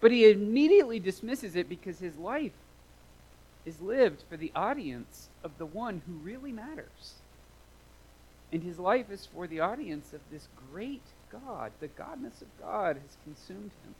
but 0.00 0.12
he 0.12 0.30
immediately 0.30 1.00
dismisses 1.00 1.56
it 1.56 1.68
because 1.68 1.98
his 1.98 2.16
life 2.16 2.52
is 3.64 3.80
lived 3.80 4.22
for 4.28 4.36
the 4.36 4.52
audience 4.54 5.28
of 5.42 5.58
the 5.58 5.66
one 5.66 6.02
who 6.06 6.12
really 6.14 6.52
matters. 6.52 7.14
And 8.52 8.62
his 8.62 8.78
life 8.78 9.10
is 9.10 9.26
for 9.26 9.46
the 9.46 9.60
audience 9.60 10.12
of 10.12 10.20
this 10.30 10.48
great 10.72 11.02
God. 11.30 11.72
The 11.80 11.88
godness 11.88 12.40
of 12.40 12.48
God 12.60 12.96
has 12.96 13.16
consumed 13.24 13.70
him. 13.84 13.94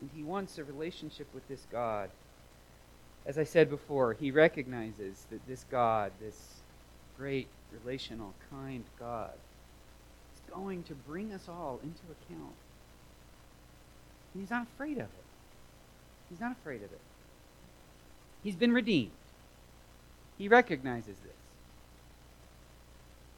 And 0.00 0.10
he 0.14 0.22
wants 0.22 0.58
a 0.58 0.64
relationship 0.64 1.26
with 1.34 1.46
this 1.48 1.66
God. 1.70 2.10
As 3.26 3.38
I 3.38 3.44
said 3.44 3.68
before, 3.68 4.14
he 4.14 4.30
recognizes 4.30 5.26
that 5.30 5.46
this 5.46 5.64
God, 5.70 6.12
this 6.20 6.60
great, 7.16 7.48
relational, 7.72 8.32
kind 8.50 8.84
God, 8.98 9.32
is 10.34 10.54
going 10.54 10.82
to 10.84 10.94
bring 10.94 11.32
us 11.32 11.48
all 11.48 11.80
into 11.82 12.02
account. 12.04 12.54
And 14.32 14.42
he's 14.42 14.50
not 14.50 14.66
afraid 14.74 14.98
of 14.98 15.04
it. 15.04 15.24
He's 16.30 16.40
not 16.40 16.52
afraid 16.52 16.82
of 16.82 16.92
it. 16.92 17.00
He's 18.42 18.56
been 18.56 18.72
redeemed. 18.72 19.10
He 20.38 20.48
recognizes 20.48 21.16
this. 21.16 21.32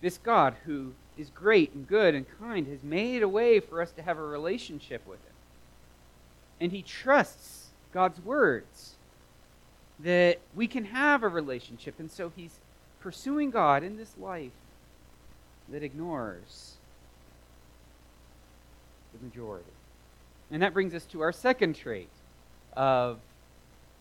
This 0.01 0.19
God, 0.19 0.55
who 0.65 0.93
is 1.17 1.31
great 1.31 1.73
and 1.73 1.87
good 1.87 2.15
and 2.15 2.27
kind, 2.39 2.67
has 2.67 2.83
made 2.83 3.23
a 3.23 3.29
way 3.29 3.61
for 3.61 3.83
us 3.83 3.93
to 3.93 4.03
have 4.03 4.19
a 4.19 4.23
relationship 4.23 5.07
with 5.07 5.19
Him. 5.25 5.30
And 6.61 6.73
He 6.73 6.83
trusts 6.83 7.69
God's 7.93 8.21
words 8.21 8.95
that 9.99 10.39
we 10.55 10.67
can 10.67 10.85
have 10.87 11.23
a 11.23 11.29
relationship. 11.29 11.99
And 11.99 12.11
so 12.11 12.33
He's 12.35 12.61
pursuing 13.01 13.51
God 13.51 13.83
in 13.83 13.97
this 13.97 14.15
life 14.19 14.53
that 15.69 15.83
ignores 15.83 16.75
the 19.13 19.25
majority. 19.25 19.71
And 20.51 20.63
that 20.63 20.75
brings 20.75 20.95
us 20.95 21.05
to 21.07 21.21
our 21.21 21.33
second 21.33 21.77
trait 21.77 22.09
of 22.77 23.19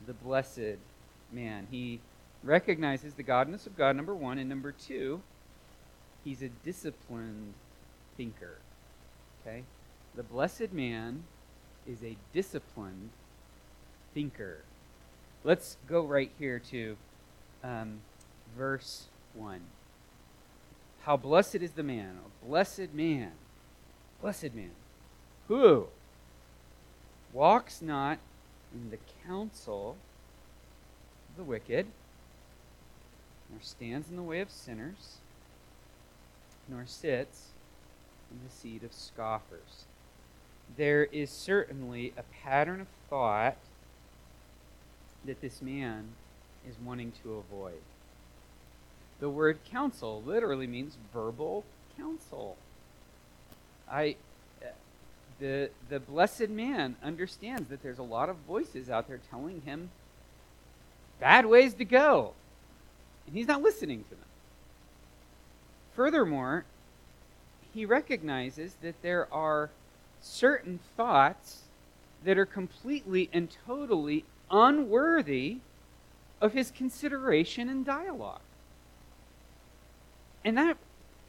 the 0.07 0.13
blessed 0.13 0.77
man. 1.31 1.67
He 1.69 1.99
recognizes 2.43 3.13
the 3.13 3.23
godness 3.23 3.67
of 3.67 3.77
God, 3.77 3.95
number 3.95 4.15
one, 4.15 4.39
and 4.39 4.49
number 4.49 4.71
two, 4.71 5.21
he's 6.23 6.41
a 6.41 6.49
disciplined 6.49 7.53
thinker. 8.17 8.57
Okay? 9.41 9.63
The 10.15 10.23
blessed 10.23 10.71
man 10.71 11.23
is 11.89 12.03
a 12.03 12.15
disciplined 12.33 13.09
thinker. 14.13 14.59
Let's 15.43 15.77
go 15.87 16.05
right 16.05 16.31
here 16.37 16.59
to 16.71 16.97
um, 17.63 18.01
verse 18.55 19.05
1. 19.33 19.61
How 21.01 21.17
blessed 21.17 21.55
is 21.55 21.71
the 21.71 21.83
man, 21.83 22.17
a 22.23 22.45
blessed 22.45 22.93
man, 22.93 23.31
blessed 24.21 24.53
man, 24.53 24.71
who 25.47 25.87
walks 27.33 27.81
not 27.81 28.19
in 28.73 28.91
the 28.91 28.99
counsel 29.25 29.95
of 31.29 31.37
the 31.37 31.43
wicked, 31.43 31.87
nor 33.49 33.59
stands 33.61 34.09
in 34.09 34.15
the 34.15 34.21
way 34.21 34.41
of 34.41 34.51
sinners, 34.51 35.17
nor 36.67 36.85
sits 36.85 37.47
in 38.29 38.37
the 38.45 38.53
seat 38.53 38.83
of 38.83 38.93
scoffers. 38.93 39.85
There 40.77 41.05
is 41.05 41.29
certainly 41.29 42.13
a 42.17 42.23
pattern 42.43 42.81
of 42.81 42.87
thought 43.09 43.57
that 45.25 45.41
this 45.41 45.61
man 45.61 46.09
is 46.67 46.75
wanting 46.83 47.11
to 47.23 47.35
avoid. 47.35 47.81
The 49.19 49.29
word 49.29 49.59
counsel 49.69 50.23
literally 50.25 50.67
means 50.67 50.97
verbal 51.13 51.65
counsel. 51.97 52.55
I 53.89 54.15
uh, 54.61 54.67
the, 55.39 55.69
the 55.89 55.99
blessed 55.99 56.49
man 56.49 56.95
understands 57.03 57.69
that 57.69 57.81
there's 57.83 57.99
a 57.99 58.03
lot 58.03 58.29
of 58.29 58.37
voices 58.47 58.89
out 58.89 59.07
there 59.07 59.19
telling 59.29 59.61
him 59.61 59.89
bad 61.19 61.45
ways 61.45 61.73
to 61.75 61.85
go. 61.85 62.33
And 63.27 63.35
he's 63.35 63.47
not 63.47 63.61
listening 63.61 64.03
to 64.05 64.09
them. 64.11 64.19
furthermore, 65.93 66.65
he 67.73 67.85
recognizes 67.85 68.75
that 68.81 69.01
there 69.01 69.31
are 69.33 69.69
certain 70.21 70.79
thoughts 70.97 71.63
that 72.23 72.37
are 72.37 72.45
completely 72.45 73.29
and 73.31 73.49
totally 73.65 74.25
unworthy 74.51 75.57
of 76.41 76.53
his 76.53 76.71
consideration 76.71 77.69
and 77.69 77.85
dialogue. 77.85 78.41
And 80.43 80.57
that 80.57 80.77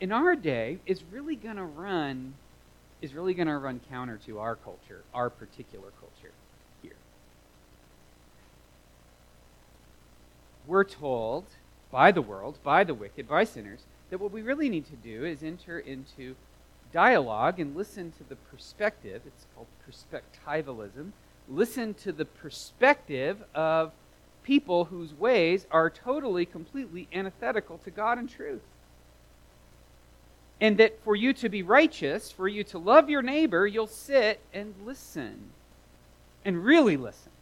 in 0.01 0.13
our 0.13 0.35
day 0.35 0.79
is 0.87 1.03
really 1.11 1.37
going 1.37 1.57
to 1.57 1.65
run 1.65 2.35
is 3.03 3.15
really 3.15 3.33
going 3.33 3.49
to 3.49 3.57
run 3.57 3.81
counter 3.91 4.19
to 4.27 4.39
our 4.39 4.55
culture, 4.55 5.03
our 5.15 5.31
particular 5.31 5.89
culture 5.99 6.35
here. 6.83 6.97
We're 10.67 10.85
told 10.85 11.45
by 11.91 12.13
the 12.13 12.21
world, 12.21 12.59
by 12.63 12.85
the 12.85 12.93
wicked, 12.93 13.27
by 13.27 13.45
sinners, 13.45 13.81
that 14.11 14.21
what 14.21 14.33
we 14.33 14.43
really 14.43 14.69
need 14.69 14.85
to 14.87 14.97
do 14.97 15.25
is 15.25 15.43
enter 15.43 15.79
into 15.79 16.37
dialogue 16.93 17.61
and 17.61 17.77
listen 17.77 18.13
to 18.13 18.25
the 18.29 18.37
perspective. 18.37 19.23
It's 19.27 19.47
called 19.55 19.67
perspectivalism. 19.89 21.13
Listen 21.49 21.95
to 21.95 22.13
the 22.13 22.25
perspective 22.25 23.43
of 23.55 23.93
people 24.43 24.87
whose 24.87 25.13
ways 25.15 25.67
are 25.71 25.91
totally, 25.91 26.47
completely 26.47 27.09
antithetical 27.13 27.79
to 27.79 27.91
God 27.91 28.19
and 28.19 28.29
truth. 28.29 28.63
And 30.61 30.79
that 30.79 31.03
for 31.03 31.17
you 31.17 31.33
to 31.35 31.49
be 31.49 31.63
righteous, 31.63 32.31
for 32.31 32.47
you 32.47 32.65
to 32.65 32.79
love 32.79 33.09
your 33.09 33.23
neighbor, 33.23 33.67
you'll 33.67 33.87
sit 33.87 34.41
and 34.53 34.75
listen. 34.85 35.51
And 36.45 36.65
really 36.65 36.97
listen. 36.97 37.33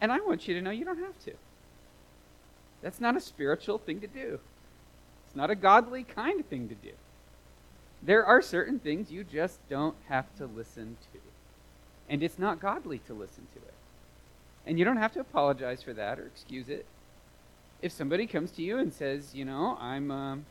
And 0.00 0.12
I 0.12 0.18
want 0.20 0.46
you 0.46 0.54
to 0.54 0.60
know 0.60 0.70
you 0.70 0.84
don't 0.84 0.98
have 0.98 1.18
to. 1.24 1.32
That's 2.82 3.00
not 3.00 3.16
a 3.16 3.20
spiritual 3.20 3.78
thing 3.78 4.00
to 4.00 4.06
do. 4.06 4.38
It's 5.26 5.36
not 5.36 5.50
a 5.50 5.54
godly 5.54 6.04
kind 6.04 6.38
of 6.38 6.46
thing 6.46 6.68
to 6.68 6.74
do. 6.74 6.90
There 8.04 8.24
are 8.24 8.42
certain 8.42 8.78
things 8.78 9.10
you 9.10 9.24
just 9.24 9.66
don't 9.68 9.96
have 10.08 10.26
to 10.36 10.46
listen 10.46 10.96
to. 11.12 11.18
And 12.08 12.22
it's 12.22 12.38
not 12.38 12.60
godly 12.60 12.98
to 13.06 13.14
listen 13.14 13.46
to 13.54 13.60
it. 13.60 13.74
And 14.66 14.78
you 14.78 14.84
don't 14.84 14.98
have 14.98 15.12
to 15.14 15.20
apologize 15.20 15.82
for 15.82 15.92
that 15.94 16.18
or 16.18 16.26
excuse 16.26 16.68
it. 16.68 16.86
If 17.80 17.92
somebody 17.92 18.26
comes 18.26 18.50
to 18.52 18.62
you 18.62 18.78
and 18.78 18.92
says, 18.92 19.34
you 19.34 19.44
know, 19.44 19.76
I'm. 19.80 20.10
Um, 20.10 20.46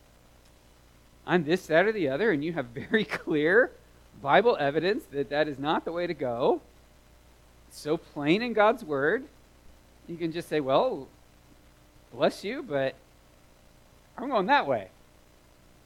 I'm 1.25 1.45
this, 1.45 1.67
that, 1.67 1.85
or 1.85 1.91
the 1.91 2.09
other, 2.09 2.31
and 2.31 2.43
you 2.43 2.53
have 2.53 2.67
very 2.67 3.05
clear 3.05 3.71
Bible 4.21 4.57
evidence 4.59 5.03
that 5.11 5.29
that 5.29 5.47
is 5.47 5.57
not 5.57 5.85
the 5.85 5.91
way 5.91 6.07
to 6.07 6.13
go, 6.13 6.61
so 7.71 7.97
plain 7.97 8.41
in 8.41 8.53
God's 8.53 8.83
Word, 8.83 9.23
you 10.07 10.17
can 10.17 10.31
just 10.31 10.49
say, 10.49 10.59
well, 10.59 11.07
bless 12.13 12.43
you, 12.43 12.61
but 12.61 12.95
I'm 14.17 14.29
going 14.29 14.47
that 14.47 14.67
way. 14.67 14.89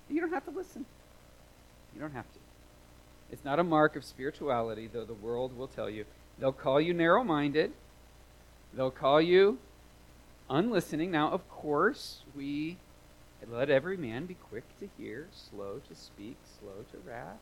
You 0.10 0.22
don't 0.22 0.34
have 0.34 0.46
to 0.46 0.52
listen. 0.52 0.86
You 1.98 2.02
don't 2.04 2.14
have 2.14 2.32
to. 2.32 2.40
It's 3.32 3.44
not 3.44 3.58
a 3.58 3.64
mark 3.64 3.96
of 3.96 4.06
spirituality, 4.06 4.88
though 4.88 5.04
the 5.04 5.16
world 5.16 5.58
will 5.58 5.68
tell 5.68 5.90
you. 5.90 6.06
They'll 6.38 6.52
call 6.52 6.80
you 6.80 6.94
narrow 6.94 7.24
minded, 7.24 7.72
they'll 8.72 8.92
call 8.92 9.20
you 9.20 9.58
unlistening. 10.48 11.10
Now, 11.10 11.32
of 11.32 11.50
course, 11.50 12.20
we 12.36 12.78
let 13.50 13.72
every 13.72 13.98
man 13.98 14.28
be 14.28 14.36
quick 14.36 14.64
to 14.80 14.88
hear, 14.96 15.26
slow 15.34 15.82
to 15.90 15.96
speak, 15.96 16.38
slow 16.60 16.86
to 16.92 17.10
wrath. 17.10 17.40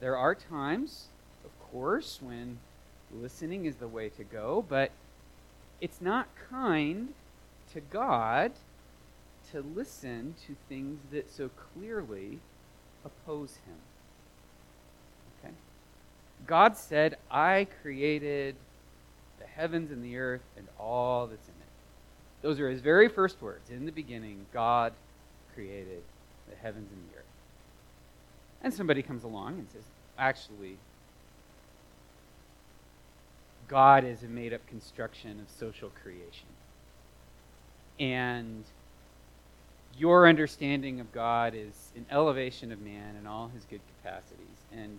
There 0.00 0.16
are 0.16 0.34
times, 0.34 1.06
of 1.44 1.52
course, 1.70 2.18
when 2.20 2.58
listening 3.14 3.64
is 3.64 3.76
the 3.76 3.86
way 3.86 4.08
to 4.08 4.24
go, 4.24 4.64
but 4.68 4.90
it's 5.80 6.00
not 6.00 6.26
kind 6.50 7.14
to 7.72 7.80
God 7.80 8.50
to 9.52 9.60
listen 9.60 10.34
to 10.48 10.56
things 10.68 10.98
that 11.12 11.30
so 11.30 11.48
clearly 11.50 12.40
oppose 13.06 13.56
him. 13.66 13.76
Okay? 15.40 15.54
God 16.46 16.76
said, 16.76 17.16
I 17.30 17.66
created 17.82 18.56
the 19.38 19.46
heavens 19.46 19.90
and 19.90 20.04
the 20.04 20.18
earth 20.18 20.42
and 20.56 20.66
all 20.78 21.26
that's 21.26 21.46
in 21.46 21.54
it. 21.54 22.42
Those 22.42 22.60
are 22.60 22.68
his 22.68 22.80
very 22.80 23.08
first 23.08 23.40
words. 23.40 23.70
In 23.70 23.86
the 23.86 23.92
beginning, 23.92 24.46
God 24.52 24.92
created 25.54 26.02
the 26.50 26.56
heavens 26.56 26.90
and 26.92 27.00
the 27.10 27.18
earth. 27.18 27.24
And 28.62 28.74
somebody 28.74 29.02
comes 29.02 29.24
along 29.24 29.58
and 29.58 29.68
says, 29.70 29.84
actually, 30.18 30.76
God 33.68 34.04
is 34.04 34.22
a 34.22 34.26
made 34.26 34.52
up 34.52 34.66
construction 34.66 35.40
of 35.40 35.50
social 35.50 35.90
creation. 36.02 36.46
And 37.98 38.64
your 39.98 40.28
understanding 40.28 41.00
of 41.00 41.12
God 41.12 41.54
is 41.54 41.92
an 41.96 42.06
elevation 42.10 42.72
of 42.72 42.80
man 42.80 43.16
and 43.16 43.26
all 43.26 43.48
his 43.48 43.64
good 43.64 43.80
capacities. 44.02 44.46
And 44.72 44.98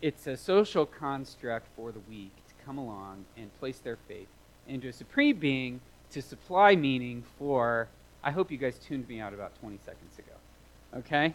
it's 0.00 0.26
a 0.26 0.36
social 0.36 0.86
construct 0.86 1.66
for 1.76 1.92
the 1.92 2.00
weak 2.08 2.32
to 2.48 2.64
come 2.64 2.78
along 2.78 3.24
and 3.36 3.56
place 3.60 3.78
their 3.78 3.98
faith 4.08 4.28
into 4.66 4.88
a 4.88 4.92
supreme 4.92 5.36
being 5.36 5.80
to 6.10 6.22
supply 6.22 6.76
meaning 6.76 7.24
for. 7.38 7.88
I 8.22 8.30
hope 8.30 8.50
you 8.50 8.58
guys 8.58 8.78
tuned 8.78 9.08
me 9.08 9.20
out 9.20 9.34
about 9.34 9.58
20 9.60 9.78
seconds 9.84 10.18
ago. 10.18 10.98
Okay? 10.98 11.34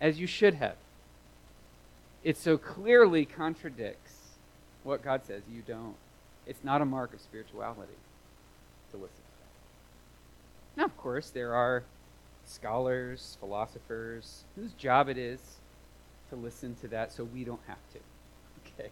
As 0.00 0.18
you 0.18 0.26
should 0.26 0.54
have. 0.54 0.76
It 2.24 2.36
so 2.36 2.56
clearly 2.56 3.24
contradicts 3.24 4.12
what 4.84 5.02
God 5.02 5.22
says. 5.26 5.42
You 5.52 5.62
don't. 5.66 5.96
It's 6.46 6.62
not 6.62 6.80
a 6.80 6.84
mark 6.84 7.14
of 7.14 7.20
spirituality 7.20 7.92
to 8.90 8.96
listen. 8.96 9.21
Now, 10.76 10.84
of 10.84 10.96
course, 10.96 11.30
there 11.30 11.54
are 11.54 11.84
scholars, 12.44 13.36
philosophers, 13.40 14.44
whose 14.56 14.72
job 14.72 15.08
it 15.08 15.18
is 15.18 15.40
to 16.30 16.36
listen 16.36 16.74
to 16.80 16.88
that 16.88 17.12
so 17.12 17.24
we 17.24 17.44
don't 17.44 17.60
have 17.66 17.78
to. 17.92 17.98
Okay? 18.78 18.90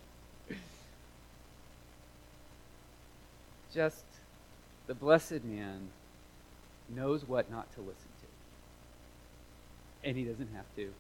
Just 3.73 4.05
the 4.87 4.95
blessed 4.95 5.45
man 5.45 5.89
knows 6.95 7.27
what 7.27 7.51
not 7.51 7.73
to 7.75 7.81
listen 7.81 8.11
to. 8.21 8.27
And 10.09 10.19
he 10.19 10.25
doesn't 10.25 10.51
have 10.55 10.67
to. 10.77 10.91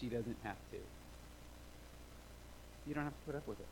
She 0.00 0.06
doesn't 0.06 0.36
have 0.42 0.56
to. 0.70 0.78
You 2.86 2.94
don't 2.94 3.04
have 3.04 3.12
to 3.12 3.26
put 3.26 3.34
up 3.34 3.46
with 3.46 3.60
it. 3.60 3.66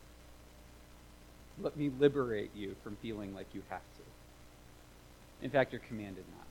Let 1.62 1.76
me 1.76 1.90
liberate 1.98 2.50
you 2.54 2.76
from 2.82 2.96
feeling 2.96 3.34
like 3.34 3.46
you 3.54 3.62
have 3.70 3.80
to. 3.80 5.44
In 5.44 5.50
fact, 5.50 5.72
you're 5.72 5.80
commanded 5.80 6.24
not 6.36 6.47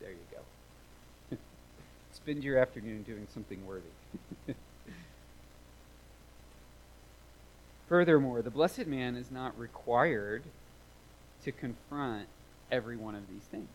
there 0.00 0.10
you 0.10 0.16
go. 0.30 1.36
Spend 2.12 2.44
your 2.44 2.58
afternoon 2.58 3.02
doing 3.02 3.26
something 3.32 3.66
worthy. 3.66 3.84
Furthermore, 7.88 8.42
the 8.42 8.50
blessed 8.50 8.86
man 8.86 9.16
is 9.16 9.30
not 9.30 9.58
required 9.58 10.42
to 11.44 11.52
confront 11.52 12.26
every 12.70 12.96
one 12.96 13.14
of 13.14 13.28
these 13.28 13.44
things. 13.50 13.68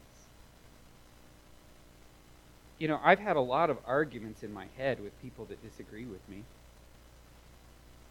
You 2.78 2.88
know, 2.88 3.00
I've 3.04 3.20
had 3.20 3.36
a 3.36 3.42
lot 3.42 3.70
of 3.70 3.78
arguments 3.86 4.44
in 4.44 4.54
my 4.54 4.66
head 4.78 5.00
with 5.02 5.20
people 5.22 5.46
that 5.46 5.64
disagree 5.64 6.06
with 6.06 6.28
me. 6.30 6.44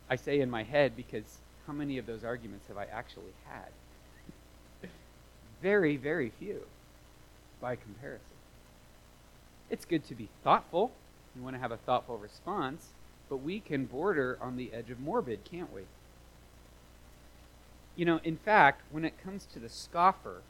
I 0.09 0.17
say 0.17 0.41
in 0.41 0.51
my 0.51 0.63
head 0.63 0.97
because 0.97 1.39
how 1.67 1.73
many 1.73 1.99
of 1.99 2.07
those 2.07 2.25
arguments 2.25 2.67
have 2.69 2.77
I 2.77 2.87
actually 2.87 3.35
had? 3.47 3.69
very, 5.63 5.97
very 5.97 6.31
few 6.39 6.63
by 7.63 7.77
comparison. 7.77 8.27
It's 9.71 9.87
good 9.87 10.05
to 10.09 10.15
be 10.15 10.29
thoughtful. 10.45 10.93
You 11.35 11.43
want 11.43 11.57
to 11.57 11.61
have 11.61 11.73
a 11.73 11.79
thoughtful 11.79 12.19
response, 12.19 12.89
but 13.31 13.39
we 13.39 13.61
can 13.61 13.87
border 13.87 14.37
on 14.43 14.57
the 14.57 14.71
edge 14.75 14.91
of 14.91 15.01
morbid, 15.01 15.45
can't 15.45 15.73
we? 15.73 15.83
You 17.97 18.05
know, 18.05 18.21
in 18.25 18.37
fact, 18.37 18.83
when 18.91 19.05
it 19.05 19.23
comes 19.23 19.47
to 19.47 19.59
the 19.59 19.71
scoffer, 19.71 20.43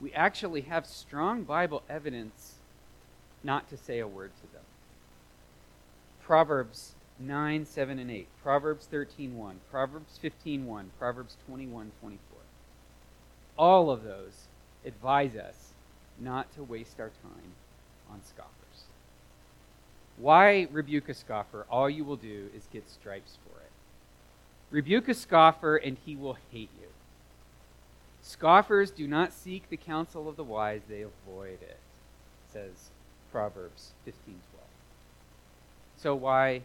we 0.00 0.12
actually 0.12 0.62
have 0.62 0.86
strong 0.86 1.42
Bible 1.42 1.82
evidence 1.90 2.54
not 3.42 3.68
to 3.68 3.76
say 3.76 3.98
a 3.98 4.06
word 4.06 4.30
to 4.40 4.52
them. 4.52 4.62
Proverbs 6.22 6.94
9, 7.18 7.66
7, 7.66 7.98
and 7.98 8.10
8, 8.10 8.28
Proverbs 8.42 8.86
13, 8.86 9.36
1, 9.36 9.60
Proverbs 9.70 10.18
15, 10.20 10.66
1, 10.66 10.90
Proverbs 10.98 11.36
21, 11.46 11.90
24. 12.00 12.38
All 13.58 13.90
of 13.90 14.04
those 14.04 14.46
advise 14.84 15.34
us 15.34 15.67
not 16.20 16.52
to 16.54 16.62
waste 16.62 17.00
our 17.00 17.10
time 17.22 17.52
on 18.10 18.20
scoffers. 18.22 18.84
Why 20.16 20.68
rebuke 20.72 21.08
a 21.08 21.14
scoffer? 21.14 21.66
All 21.70 21.88
you 21.88 22.04
will 22.04 22.16
do 22.16 22.50
is 22.56 22.66
get 22.72 22.88
stripes 22.90 23.38
for 23.44 23.60
it. 23.60 23.70
Rebuke 24.70 25.08
a 25.08 25.14
scoffer, 25.14 25.76
and 25.76 25.96
he 26.04 26.16
will 26.16 26.36
hate 26.50 26.70
you. 26.80 26.88
Scoffers 28.22 28.90
do 28.90 29.06
not 29.06 29.32
seek 29.32 29.70
the 29.70 29.76
counsel 29.76 30.28
of 30.28 30.36
the 30.36 30.44
wise, 30.44 30.82
they 30.88 31.02
avoid 31.02 31.62
it, 31.62 31.78
says 32.52 32.90
Proverbs 33.30 33.92
15:12. 34.04 34.34
So 35.96 36.14
why 36.14 36.62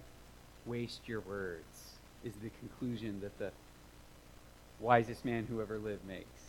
waste 0.65 1.07
your 1.07 1.21
words? 1.21 1.97
Is 2.23 2.33
the 2.35 2.49
conclusion 2.49 3.19
that 3.21 3.37
the 3.37 3.51
wisest 4.79 5.23
man 5.25 5.45
who 5.49 5.61
ever 5.61 5.79
lived 5.79 6.05
makes. 6.05 6.42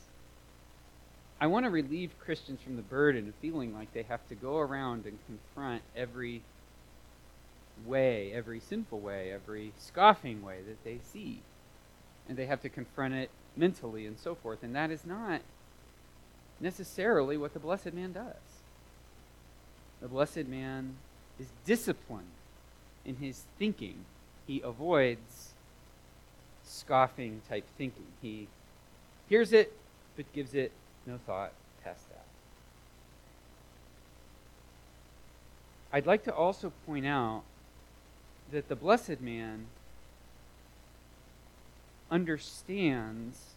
I 1.45 1.47
want 1.47 1.67
to 1.67 1.71
relieve 1.71 2.19
Christians 2.19 2.63
from 2.63 2.77
the 2.77 2.83
burden 2.83 3.29
of 3.29 3.35
feeling 3.35 3.75
like 3.75 3.93
they 3.93 4.05
have 4.05 4.27
to 4.29 4.35
go 4.35 4.61
around 4.61 5.05
and 5.05 5.19
confront 5.27 5.83
every 5.95 6.41
way, 7.85 8.33
every 8.33 8.61
sinful 8.61 8.99
way, 8.99 9.31
every 9.31 9.75
scoffing 9.79 10.43
way 10.43 10.61
that 10.67 10.83
they 10.85 11.01
see. 11.13 11.43
And 12.27 12.39
they 12.39 12.47
have 12.47 12.63
to 12.63 12.71
confront 12.71 13.13
it 13.13 13.29
mentally 13.59 14.07
and 14.07 14.19
so 14.19 14.35
forth. 14.35 14.63
And 14.63 14.75
that 14.75 14.91
is 14.91 15.05
not 15.05 15.43
necessarily 16.61 17.37
what 17.37 17.53
the 17.53 17.61
blessed 17.61 17.93
man 17.93 18.13
does. 18.13 18.63
The 20.01 20.09
blessed 20.09 20.47
man 20.47 20.95
is 21.39 21.49
disciplined 21.67 22.25
in 23.05 23.17
his 23.17 23.43
thinking. 23.59 24.07
He 24.47 24.63
avoids 24.63 25.51
scoffing 26.63 27.43
type 27.51 27.67
thinking. 27.77 28.07
He 28.23 28.49
hears 29.29 29.53
it, 29.53 29.75
but 30.17 30.33
gives 30.33 30.55
it 30.55 30.73
no 31.07 31.19
thought 31.27 31.53
past 31.83 32.09
that. 32.09 32.25
I'd 35.93 36.07
like 36.07 36.25
to 36.25 36.35
also 36.35 36.73
point 36.87 37.07
out 37.07 37.43
that 38.51 38.69
the 38.69 38.77
blessed 38.77 39.21
man 39.21 39.67
understands 42.11 43.55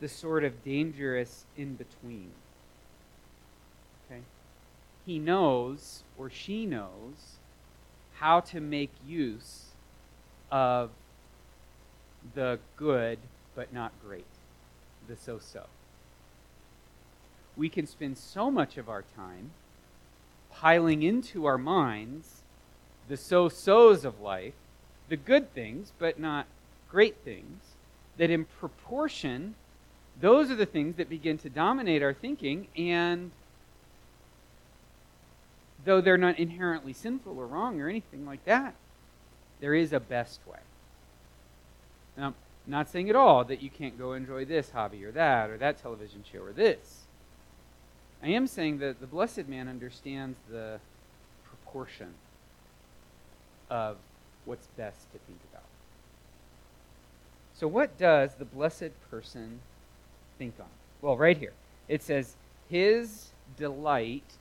the 0.00 0.08
sort 0.08 0.44
of 0.44 0.64
dangerous 0.64 1.44
in 1.56 1.74
between. 1.74 2.30
Okay? 4.06 4.20
He 5.06 5.18
knows, 5.18 6.02
or 6.18 6.30
she 6.30 6.66
knows, 6.66 7.38
how 8.16 8.40
to 8.40 8.60
make 8.60 8.90
use 9.06 9.66
of 10.50 10.90
the 12.34 12.58
good 12.76 13.18
but 13.54 13.72
not 13.72 13.92
great, 14.04 14.24
the 15.08 15.16
so 15.16 15.38
so. 15.38 15.64
We 17.60 17.68
can 17.68 17.86
spend 17.86 18.16
so 18.16 18.50
much 18.50 18.78
of 18.78 18.88
our 18.88 19.04
time 19.14 19.50
piling 20.50 21.02
into 21.02 21.44
our 21.44 21.58
minds 21.58 22.40
the 23.06 23.18
so 23.18 23.50
so's 23.50 24.06
of 24.06 24.18
life, 24.22 24.54
the 25.10 25.18
good 25.18 25.52
things 25.52 25.92
but 25.98 26.18
not 26.18 26.46
great 26.90 27.18
things, 27.18 27.60
that 28.16 28.30
in 28.30 28.46
proportion, 28.46 29.56
those 30.18 30.50
are 30.50 30.54
the 30.54 30.64
things 30.64 30.96
that 30.96 31.10
begin 31.10 31.36
to 31.36 31.50
dominate 31.50 32.02
our 32.02 32.14
thinking, 32.14 32.68
and 32.78 33.30
though 35.84 36.00
they're 36.00 36.16
not 36.16 36.38
inherently 36.38 36.94
sinful 36.94 37.38
or 37.38 37.46
wrong 37.46 37.78
or 37.78 37.90
anything 37.90 38.24
like 38.24 38.42
that, 38.46 38.74
there 39.60 39.74
is 39.74 39.92
a 39.92 40.00
best 40.00 40.40
way. 40.46 40.60
Now, 42.16 42.28
I'm 42.28 42.34
not 42.66 42.88
saying 42.88 43.10
at 43.10 43.16
all 43.16 43.44
that 43.44 43.60
you 43.60 43.68
can't 43.68 43.98
go 43.98 44.14
enjoy 44.14 44.46
this 44.46 44.70
hobby 44.70 45.04
or 45.04 45.12
that 45.12 45.50
or 45.50 45.58
that 45.58 45.82
television 45.82 46.24
show 46.32 46.40
or 46.40 46.52
this. 46.52 47.00
I 48.22 48.28
am 48.28 48.46
saying 48.46 48.78
that 48.78 49.00
the 49.00 49.06
blessed 49.06 49.48
man 49.48 49.68
understands 49.68 50.38
the 50.50 50.78
proportion 51.44 52.14
of 53.70 53.96
what's 54.44 54.66
best 54.76 55.10
to 55.12 55.18
think 55.26 55.38
about. 55.50 55.64
So, 57.54 57.66
what 57.68 57.96
does 57.98 58.34
the 58.34 58.44
blessed 58.44 58.90
person 59.10 59.60
think 60.38 60.54
on? 60.58 60.66
Well, 61.02 61.16
right 61.16 61.36
here. 61.36 61.52
It 61.88 62.02
says, 62.02 62.36
His 62.68 63.30
delight 63.56 64.34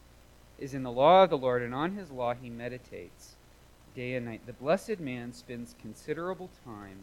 is 0.59 0.73
in 0.73 0.83
the 0.83 0.91
law 0.91 1.23
of 1.23 1.29
the 1.29 1.37
Lord, 1.37 1.61
and 1.61 1.73
on 1.73 1.95
his 1.95 2.11
law 2.11 2.33
he 2.33 2.49
meditates 2.49 3.35
day 3.95 4.15
and 4.15 4.25
night. 4.25 4.41
The 4.45 4.53
blessed 4.53 4.99
man 4.99 5.33
spends 5.33 5.75
considerable 5.81 6.49
time 6.65 6.99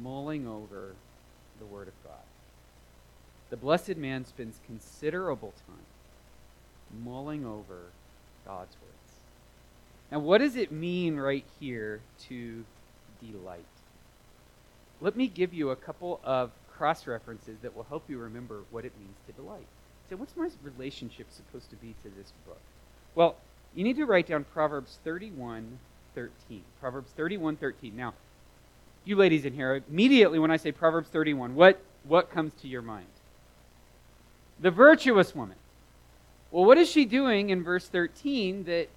mulling 0.00 0.46
over 0.46 0.94
the 1.58 1.66
Word 1.66 1.88
of 1.88 1.94
God. 2.04 2.22
The 3.54 3.60
blessed 3.60 3.96
man 3.96 4.24
spends 4.24 4.58
considerable 4.66 5.54
time 5.68 7.04
mulling 7.04 7.46
over 7.46 7.82
God's 8.44 8.74
words. 8.82 9.12
Now, 10.10 10.18
what 10.18 10.38
does 10.38 10.56
it 10.56 10.72
mean 10.72 11.18
right 11.18 11.44
here 11.60 12.00
to 12.26 12.64
delight? 13.20 13.64
Let 15.00 15.14
me 15.14 15.28
give 15.28 15.54
you 15.54 15.70
a 15.70 15.76
couple 15.76 16.18
of 16.24 16.50
cross 16.76 17.06
references 17.06 17.58
that 17.62 17.76
will 17.76 17.84
help 17.84 18.10
you 18.10 18.18
remember 18.18 18.62
what 18.72 18.84
it 18.84 18.92
means 18.98 19.14
to 19.28 19.32
delight. 19.40 19.68
So, 20.10 20.16
what's 20.16 20.36
my 20.36 20.48
relationship 20.64 21.28
supposed 21.30 21.70
to 21.70 21.76
be 21.76 21.94
to 22.02 22.08
this 22.08 22.32
book? 22.48 22.58
Well, 23.14 23.36
you 23.72 23.84
need 23.84 23.98
to 23.98 24.04
write 24.04 24.26
down 24.26 24.46
Proverbs 24.52 24.98
31 25.04 25.78
13. 26.16 26.62
Proverbs 26.80 27.12
31 27.16 27.54
13. 27.54 27.94
Now, 27.94 28.14
you 29.04 29.14
ladies 29.14 29.44
in 29.44 29.52
here, 29.52 29.80
immediately 29.88 30.40
when 30.40 30.50
I 30.50 30.56
say 30.56 30.72
Proverbs 30.72 31.08
31, 31.10 31.54
what, 31.54 31.80
what 32.02 32.32
comes 32.32 32.52
to 32.54 32.66
your 32.66 32.82
mind? 32.82 33.06
The 34.60 34.70
virtuous 34.70 35.34
woman. 35.34 35.56
Well, 36.50 36.64
what 36.64 36.78
is 36.78 36.88
she 36.88 37.04
doing 37.04 37.50
in 37.50 37.62
verse 37.62 37.88
13 37.88 38.64
that 38.64 38.88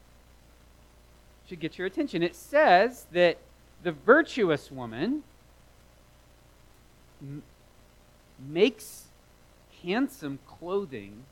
should 1.48 1.60
get 1.60 1.78
your 1.78 1.88
attention? 1.88 2.22
It 2.22 2.36
says 2.36 3.08
that 3.12 3.38
the 3.84 3.92
virtuous 3.92 4.72
woman 4.72 5.24
m- 7.22 7.44
makes 8.48 9.06
handsome 9.84 10.40
clothing 10.48 11.24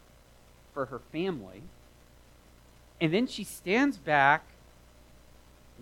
for 0.74 0.86
her 0.86 1.00
family, 1.12 1.62
and 3.00 3.14
then 3.14 3.28
she 3.28 3.44
stands 3.44 3.98
back 3.98 4.46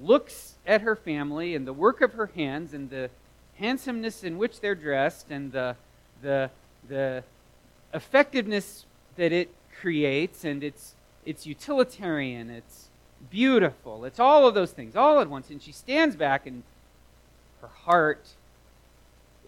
looks 0.01 0.56
at 0.65 0.82
her 0.82 0.95
family 0.95 1.56
and 1.56 1.67
the 1.67 1.73
work 1.73 2.01
of 2.01 2.13
her 2.13 2.27
hands 2.36 2.73
and 2.73 2.89
the 2.89 3.10
handsomeness 3.56 4.23
in 4.23 4.38
which 4.38 4.60
they're 4.60 4.75
dressed 4.75 5.29
and 5.29 5.51
the, 5.51 5.75
the, 6.21 6.49
the 6.88 7.23
effectiveness 7.93 8.86
that 9.15 9.32
it 9.32 9.53
creates 9.79 10.43
and 10.43 10.63
it's, 10.63 10.95
it's 11.25 11.45
utilitarian, 11.45 12.49
it's 12.49 12.88
beautiful, 13.29 14.06
it's 14.06 14.19
all 14.19 14.47
of 14.47 14.53
those 14.53 14.71
things 14.71 14.95
all 14.95 15.19
at 15.19 15.29
once. 15.29 15.49
And 15.49 15.62
she 15.62 15.71
stands 15.71 16.15
back 16.15 16.45
and 16.45 16.63
her 17.62 17.67
heart 17.67 18.27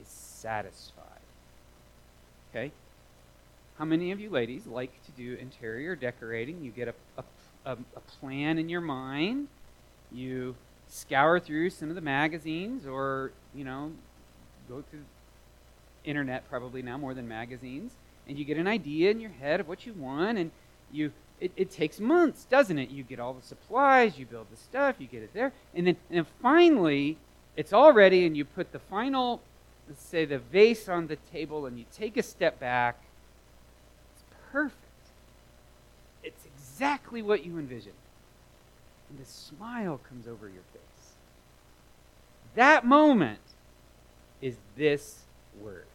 is 0.02 0.08
satisfied. 0.08 1.04
Okay? 2.52 2.72
How 3.78 3.86
many 3.86 4.12
of 4.12 4.20
you 4.20 4.30
ladies 4.30 4.66
like 4.66 4.92
to 5.06 5.12
do 5.12 5.34
interior 5.36 5.96
decorating? 5.96 6.64
You 6.64 6.72
get 6.72 6.88
a, 6.88 6.94
a, 7.18 7.24
a, 7.72 7.78
a 7.96 8.00
plan 8.20 8.58
in 8.58 8.70
your 8.70 8.82
mind 8.82 9.48
you 10.12 10.56
scour 10.88 11.40
through 11.40 11.70
some 11.70 11.90
of 11.90 11.96
the 11.96 12.02
magazines 12.02 12.86
or, 12.86 13.32
you 13.54 13.64
know, 13.64 13.92
go 14.70 14.84
through 14.90 15.02
internet 16.04 16.48
probably 16.50 16.82
now 16.82 16.98
more 16.98 17.14
than 17.14 17.28
magazines, 17.28 17.94
and 18.28 18.38
you 18.38 18.46
get 18.46 18.58
an 18.58 18.68
idea 18.68 19.12
in 19.12 19.20
your 19.20 19.32
head 19.32 19.60
of 19.60 19.68
what 19.68 19.86
you 19.86 19.94
want, 19.94 20.38
and 20.38 20.52
you 20.92 21.12
it, 21.40 21.52
it 21.58 21.70
takes 21.70 22.00
months, 22.00 22.46
doesn't 22.46 22.80
it? 22.80 22.90
You 22.90 23.04
get 23.04 23.20
all 23.20 23.34
the 23.34 23.46
supplies, 23.46 24.18
you 24.18 24.26
build 24.26 24.48
the 24.50 24.58
stuff, 24.58 24.96
you 25.00 25.08
get 25.08 25.22
it 25.22 25.34
there, 25.34 25.52
and 25.74 25.88
then 25.88 25.98
and 26.10 26.26
finally 26.42 27.18
it's 27.56 27.74
all 27.74 27.94
ready, 27.94 28.26
and 28.26 28.36
you 28.36 28.44
put 28.44 28.72
the 28.72 28.80
final, 28.80 29.42
let's 29.88 30.04
say, 30.04 30.26
the 30.26 30.40
vase 30.40 30.90
on 30.90 31.08
the 31.08 31.16
table, 31.32 31.66
and 31.66 31.80
you 31.80 31.86
take 31.96 32.18
a 32.18 32.24
step 32.24 32.60
back. 32.60 33.02
It's 34.14 34.24
perfect. 34.52 34.82
It's 36.24 36.46
exactly 36.46 37.22
what 37.22 37.46
you 37.46 37.58
envisioned 37.58 37.94
and 39.10 39.20
a 39.20 39.30
smile 39.30 40.00
comes 40.10 40.28
over 40.28 40.48
your 40.48 40.64
face. 40.74 41.14
That 42.56 42.86
moment 42.86 43.40
is 44.42 44.56
this 44.76 45.24
word. 45.60 45.86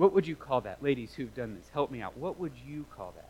What 0.00 0.14
would 0.14 0.26
you 0.26 0.34
call 0.34 0.62
that? 0.62 0.82
Ladies 0.82 1.12
who've 1.12 1.34
done 1.34 1.56
this, 1.56 1.68
help 1.74 1.90
me 1.90 2.00
out. 2.00 2.16
What 2.16 2.40
would 2.40 2.54
you 2.66 2.86
call 2.96 3.12
that? 3.16 3.28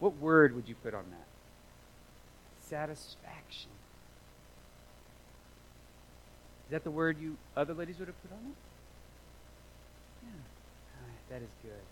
What 0.00 0.16
word 0.16 0.56
would 0.56 0.68
you 0.68 0.74
put 0.74 0.92
on 0.92 1.04
that? 1.12 1.26
Satisfaction. 2.68 3.70
Is 6.66 6.72
that 6.72 6.82
the 6.82 6.90
word 6.90 7.16
you 7.20 7.36
other 7.56 7.74
ladies 7.74 8.00
would 8.00 8.08
have 8.08 8.20
put 8.22 8.32
on 8.32 8.40
it? 8.44 8.56
Yeah. 10.24 10.30
Ah, 10.96 11.12
that 11.30 11.42
is 11.42 11.50
good. 11.62 11.84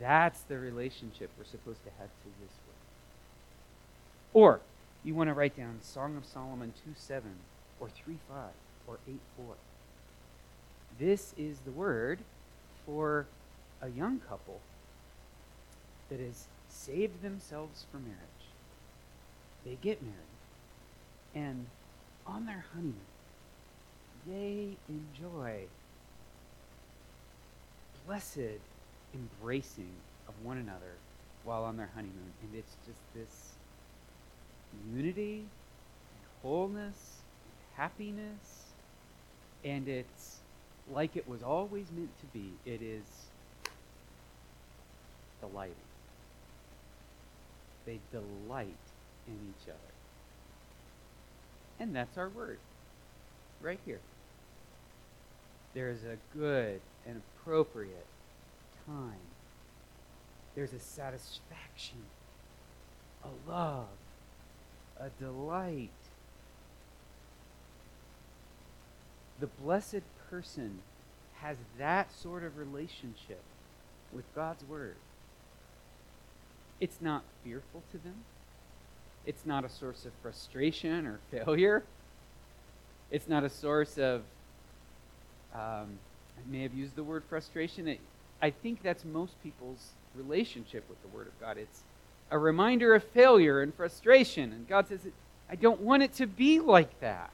That's 0.00 0.40
the 0.40 0.58
relationship 0.58 1.30
we're 1.38 1.44
supposed 1.44 1.84
to 1.84 1.90
have 2.00 2.08
to 2.08 2.28
this 2.42 2.50
word. 2.66 2.74
Or 4.32 4.60
you 5.04 5.14
want 5.14 5.28
to 5.30 5.34
write 5.34 5.56
down 5.56 5.78
Song 5.82 6.16
of 6.16 6.24
Solomon 6.24 6.72
2 6.84 6.94
7 6.96 7.30
or 7.78 7.88
3 7.88 8.16
5 8.28 8.38
or 8.88 8.98
8 9.06 9.20
4. 9.36 9.54
This 10.98 11.34
is 11.38 11.58
the 11.60 11.70
word 11.70 12.18
for 12.86 13.26
a 13.80 13.88
young 13.88 14.20
couple 14.20 14.60
that 16.10 16.20
has 16.20 16.46
saved 16.68 17.22
themselves 17.22 17.86
for 17.90 17.98
marriage. 17.98 18.18
They 19.64 19.78
get 19.80 20.02
married, 20.02 20.16
and 21.34 21.66
on 22.26 22.46
their 22.46 22.64
honeymoon, 22.74 22.94
they 24.26 24.76
enjoy 24.88 25.66
blessed 28.06 28.58
embracing 29.14 29.90
of 30.28 30.34
one 30.42 30.58
another 30.58 30.94
while 31.44 31.64
on 31.64 31.76
their 31.76 31.90
honeymoon. 31.94 32.32
And 32.42 32.54
it's 32.54 32.76
just 32.86 33.00
this 33.14 33.52
unity 34.94 35.38
and 35.38 36.26
wholeness 36.42 37.22
and 37.44 37.76
happiness 37.76 38.64
And 39.64 39.88
it's 39.88 40.37
like 40.92 41.16
it 41.16 41.28
was 41.28 41.42
always 41.42 41.86
meant 41.94 42.10
to 42.20 42.26
be. 42.26 42.52
It 42.64 42.82
is 42.82 43.04
delighting. 45.40 45.74
They 47.86 48.00
delight 48.12 48.76
in 49.26 49.34
each 49.34 49.68
other. 49.68 49.94
And 51.80 51.94
that's 51.94 52.18
our 52.18 52.28
word, 52.28 52.58
right 53.60 53.78
here. 53.86 54.00
There 55.74 55.90
is 55.90 56.02
a 56.04 56.16
good 56.36 56.80
and 57.06 57.22
appropriate 57.38 58.06
time. 58.86 59.20
There's 60.54 60.72
a 60.72 60.80
satisfaction, 60.80 61.98
a 63.24 63.50
love, 63.50 63.86
a 64.98 65.08
delight. 65.22 65.90
The 69.38 69.46
blessed 69.46 70.02
person 70.30 70.78
has 71.40 71.56
that 71.78 72.12
sort 72.12 72.44
of 72.44 72.56
relationship 72.56 73.40
with 74.12 74.24
God's 74.34 74.64
Word. 74.64 74.96
It's 76.80 76.98
not 77.00 77.22
fearful 77.44 77.82
to 77.92 77.98
them. 77.98 78.24
It's 79.26 79.44
not 79.44 79.64
a 79.64 79.68
source 79.68 80.04
of 80.04 80.12
frustration 80.22 81.06
or 81.06 81.18
failure. 81.30 81.84
It's 83.10 83.28
not 83.28 83.44
a 83.44 83.50
source 83.50 83.98
of, 83.98 84.22
um, 85.54 85.98
I 86.36 86.50
may 86.50 86.62
have 86.62 86.74
used 86.74 86.94
the 86.94 87.02
word 87.02 87.24
frustration. 87.28 87.88
It, 87.88 88.00
I 88.40 88.50
think 88.50 88.82
that's 88.82 89.04
most 89.04 89.34
people's 89.42 89.90
relationship 90.14 90.84
with 90.88 91.00
the 91.02 91.08
Word 91.08 91.26
of 91.26 91.40
God. 91.40 91.58
It's 91.58 91.80
a 92.30 92.38
reminder 92.38 92.94
of 92.94 93.02
failure 93.02 93.60
and 93.62 93.74
frustration. 93.74 94.52
And 94.52 94.68
God 94.68 94.88
says, 94.88 95.00
I 95.50 95.56
don't 95.56 95.80
want 95.80 96.02
it 96.02 96.12
to 96.14 96.26
be 96.26 96.60
like 96.60 97.00
that. 97.00 97.30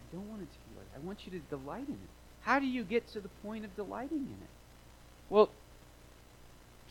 I 0.00 0.16
don't 0.16 0.28
want 0.28 0.42
it 0.42 0.52
to. 0.52 0.58
I 0.98 1.06
want 1.06 1.26
you 1.26 1.32
to 1.32 1.38
delight 1.38 1.86
in 1.86 1.94
it. 1.94 2.10
How 2.42 2.58
do 2.58 2.66
you 2.66 2.82
get 2.82 3.06
to 3.08 3.20
the 3.20 3.28
point 3.28 3.64
of 3.64 3.76
delighting 3.76 4.18
in 4.18 4.38
it? 4.42 4.50
Well, 5.30 5.50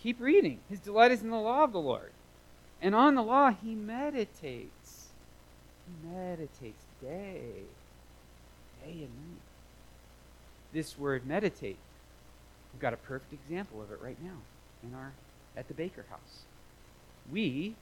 keep 0.02 0.20
reading. 0.22 0.60
His 0.70 0.80
delight 0.80 1.12
is 1.12 1.22
in 1.22 1.30
the 1.30 1.38
law 1.38 1.64
of 1.64 1.72
the 1.72 1.80
Lord. 1.80 2.12
And 2.82 2.94
on 2.94 3.16
the 3.16 3.24
law, 3.24 3.52
he 3.52 3.74
meditates. 3.74 5.08
He 5.88 6.10
meditates 6.10 6.84
day, 7.02 7.64
day 8.86 8.92
and 8.92 9.02
night. 9.02 9.42
This 10.74 10.98
word 10.98 11.26
meditate, 11.26 11.78
we've 12.74 12.82
got 12.82 12.94
a 12.94 12.98
perfect 12.98 13.34
example 13.34 13.82
of 13.82 13.92
it 13.92 14.00
right 14.02 14.22
now 14.22 14.38
in 14.84 14.94
our 14.94 15.14
at 15.56 15.68
the 15.68 15.74
Baker 15.74 16.06
House. 16.10 16.44
We 17.32 17.76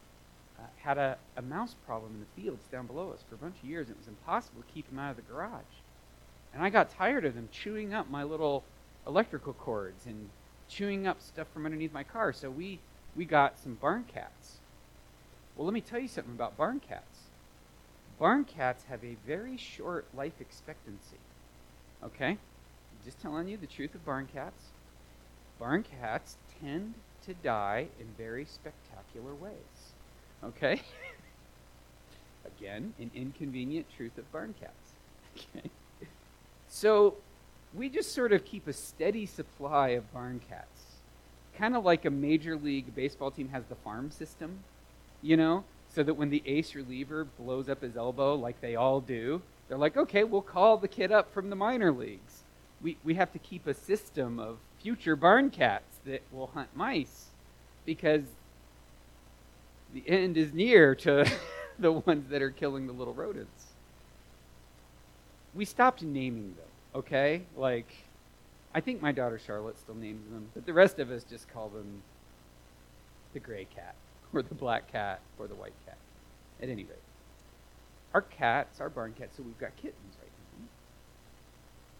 uh, 0.57 0.63
had 0.77 0.97
a, 0.97 1.17
a 1.35 1.41
mouse 1.41 1.75
problem 1.85 2.13
in 2.13 2.19
the 2.21 2.41
fields 2.41 2.63
down 2.71 2.87
below 2.87 3.11
us 3.11 3.19
for 3.27 3.35
a 3.35 3.37
bunch 3.37 3.55
of 3.61 3.69
years. 3.69 3.89
It 3.89 3.97
was 3.97 4.07
impossible 4.07 4.61
to 4.61 4.73
keep 4.73 4.89
them 4.89 4.99
out 4.99 5.11
of 5.11 5.17
the 5.17 5.23
garage. 5.23 5.63
And 6.55 6.63
I 6.63 6.69
got 6.69 6.89
tired 6.89 7.25
of 7.25 7.35
them 7.35 7.49
chewing 7.51 7.93
up 7.93 8.09
my 8.09 8.23
little 8.23 8.63
electrical 9.05 9.51
cords 9.51 10.05
and 10.05 10.29
chewing 10.69 11.05
up 11.05 11.21
stuff 11.21 11.47
from 11.53 11.65
underneath 11.65 11.91
my 11.91 12.03
car. 12.03 12.31
So 12.31 12.49
we, 12.49 12.79
we 13.13 13.25
got 13.25 13.59
some 13.59 13.73
barn 13.73 14.05
cats. 14.11 14.59
Well, 15.55 15.65
let 15.65 15.73
me 15.73 15.81
tell 15.81 15.99
you 15.99 16.07
something 16.07 16.33
about 16.33 16.55
barn 16.55 16.79
cats. 16.79 17.19
Barn 18.17 18.45
cats 18.45 18.85
have 18.85 19.03
a 19.03 19.17
very 19.27 19.57
short 19.57 20.05
life 20.15 20.39
expectancy. 20.39 21.17
Okay? 22.01 22.37
Just 23.03 23.19
telling 23.21 23.49
you 23.49 23.57
the 23.57 23.67
truth 23.67 23.93
of 23.93 24.05
barn 24.05 24.29
cats. 24.33 24.63
Barn 25.59 25.83
cats 25.83 26.37
tend 26.61 26.93
to 27.25 27.33
die 27.33 27.87
in 27.99 28.07
very 28.17 28.45
spectacular 28.45 29.35
ways. 29.35 29.93
Okay? 30.41 30.81
Again, 32.57 32.93
an 32.97 33.11
inconvenient 33.13 33.87
truth 33.97 34.17
of 34.17 34.31
barn 34.31 34.55
cats. 34.57 34.71
Okay? 35.53 35.69
So 36.75 37.15
we 37.73 37.87
just 37.87 38.11
sort 38.11 38.33
of 38.33 38.43
keep 38.43 38.67
a 38.67 38.73
steady 38.73 39.25
supply 39.25 39.89
of 39.91 40.11
barn 40.13 40.41
cats. 40.49 40.97
Kind 41.57 41.73
of 41.73 41.85
like 41.85 42.03
a 42.03 42.09
major 42.09 42.57
league 42.57 42.93
baseball 42.93 43.31
team 43.31 43.47
has 43.47 43.63
the 43.69 43.75
farm 43.75 44.11
system, 44.11 44.59
you 45.21 45.37
know, 45.37 45.63
so 45.93 46.03
that 46.03 46.15
when 46.15 46.31
the 46.31 46.43
ace 46.45 46.75
reliever 46.75 47.27
blows 47.39 47.69
up 47.69 47.81
his 47.81 47.95
elbow, 47.95 48.35
like 48.35 48.59
they 48.59 48.75
all 48.75 48.99
do, 48.99 49.41
they're 49.69 49.77
like, 49.77 49.95
okay, 49.95 50.25
we'll 50.25 50.41
call 50.41 50.75
the 50.75 50.89
kid 50.89 51.13
up 51.13 51.33
from 51.33 51.49
the 51.49 51.55
minor 51.55 51.93
leagues. 51.93 52.43
We, 52.81 52.97
we 53.05 53.13
have 53.13 53.31
to 53.31 53.39
keep 53.39 53.65
a 53.67 53.73
system 53.73 54.37
of 54.37 54.57
future 54.81 55.15
barn 55.15 55.51
cats 55.51 55.99
that 56.03 56.23
will 56.29 56.47
hunt 56.47 56.75
mice 56.75 57.27
because 57.85 58.23
the 59.93 60.03
end 60.09 60.35
is 60.35 60.51
near 60.51 60.93
to 60.95 61.25
the 61.79 61.93
ones 61.93 62.29
that 62.31 62.41
are 62.41 62.51
killing 62.51 62.85
the 62.85 62.93
little 62.93 63.13
rodents. 63.13 63.64
We 65.55 65.65
stopped 65.65 66.03
naming 66.03 66.55
them 66.55 66.65
okay? 66.95 67.43
Like, 67.55 67.91
I 68.73 68.81
think 68.81 69.01
my 69.01 69.11
daughter 69.11 69.37
Charlotte 69.37 69.77
still 69.77 69.95
names 69.95 70.23
them, 70.31 70.49
but 70.53 70.65
the 70.65 70.73
rest 70.73 70.99
of 70.99 71.11
us 71.11 71.23
just 71.23 71.51
call 71.51 71.69
them 71.69 72.01
the 73.33 73.39
gray 73.39 73.67
cat, 73.75 73.95
or 74.33 74.41
the 74.41 74.55
black 74.55 74.91
cat, 74.91 75.19
or 75.37 75.47
the 75.47 75.55
white 75.55 75.73
cat. 75.85 75.97
At 76.61 76.69
any 76.69 76.83
rate, 76.85 76.97
our 78.13 78.21
cats, 78.21 78.79
our 78.79 78.89
barn 78.89 79.13
cats, 79.17 79.35
so 79.35 79.43
we've 79.43 79.59
got 79.59 79.75
kittens 79.75 80.15
right 80.21 80.31
now. 80.57 80.67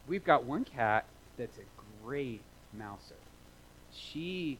We've 0.08 0.24
got 0.24 0.46
one 0.46 0.64
cat 0.64 1.06
that's 1.38 1.58
a 1.58 2.06
great 2.06 2.42
mouser. 2.74 3.16
She 3.94 4.58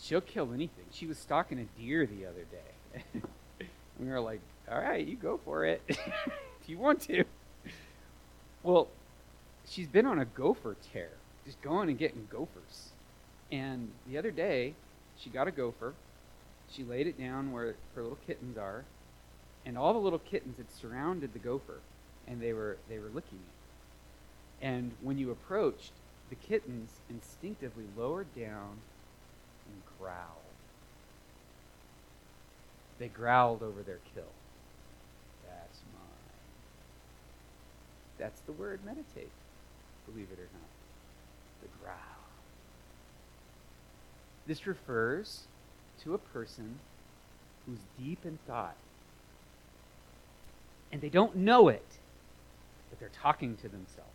she'll 0.00 0.22
kill 0.22 0.54
anything. 0.54 0.86
She 0.90 1.06
was 1.06 1.18
stalking 1.18 1.58
a 1.58 1.64
deer 1.78 2.06
the 2.06 2.24
other 2.24 2.44
day. 2.50 3.20
we 4.00 4.06
were 4.06 4.20
like, 4.20 4.40
all 4.70 4.80
right, 4.80 5.06
you 5.06 5.16
go 5.16 5.38
for 5.44 5.66
it 5.66 5.82
you 6.68 6.78
want 6.78 7.00
to. 7.02 7.24
Well, 8.62 8.88
she's 9.66 9.88
been 9.88 10.06
on 10.06 10.18
a 10.18 10.24
gopher 10.24 10.76
tear, 10.92 11.10
just 11.46 11.60
going 11.62 11.88
and 11.88 11.98
getting 11.98 12.28
gophers. 12.30 12.90
And 13.50 13.90
the 14.06 14.18
other 14.18 14.30
day, 14.30 14.74
she 15.16 15.30
got 15.30 15.48
a 15.48 15.50
gopher. 15.50 15.94
She 16.70 16.84
laid 16.84 17.06
it 17.06 17.18
down 17.18 17.52
where 17.52 17.74
her 17.94 18.02
little 18.02 18.18
kittens 18.26 18.58
are, 18.58 18.84
and 19.64 19.78
all 19.78 19.92
the 19.92 19.98
little 19.98 20.18
kittens 20.18 20.58
had 20.58 20.70
surrounded 20.70 21.32
the 21.32 21.38
gopher, 21.38 21.80
and 22.26 22.40
they 22.42 22.52
were 22.52 22.76
they 22.88 22.98
were 22.98 23.08
licking 23.08 23.38
it. 23.38 24.64
And 24.66 24.92
when 25.02 25.18
you 25.18 25.30
approached, 25.30 25.92
the 26.28 26.34
kittens 26.34 26.90
instinctively 27.08 27.84
lowered 27.96 28.34
down 28.36 28.78
and 29.66 29.82
growled. 29.98 30.16
They 32.98 33.08
growled 33.08 33.62
over 33.62 33.82
their 33.82 34.00
kill. 34.14 34.24
That's 38.18 38.40
the 38.42 38.52
word 38.52 38.80
meditate, 38.84 39.30
believe 40.06 40.28
it 40.32 40.38
or 40.38 40.48
not. 40.52 40.68
The 41.62 41.68
growl. 41.82 41.96
This 44.46 44.66
refers 44.66 45.42
to 46.02 46.14
a 46.14 46.18
person 46.18 46.78
who's 47.66 47.78
deep 47.98 48.24
in 48.24 48.38
thought. 48.46 48.76
And 50.90 51.00
they 51.00 51.10
don't 51.10 51.36
know 51.36 51.68
it, 51.68 51.84
but 52.88 52.98
they're 52.98 53.10
talking 53.10 53.56
to 53.56 53.68
themselves. 53.68 54.08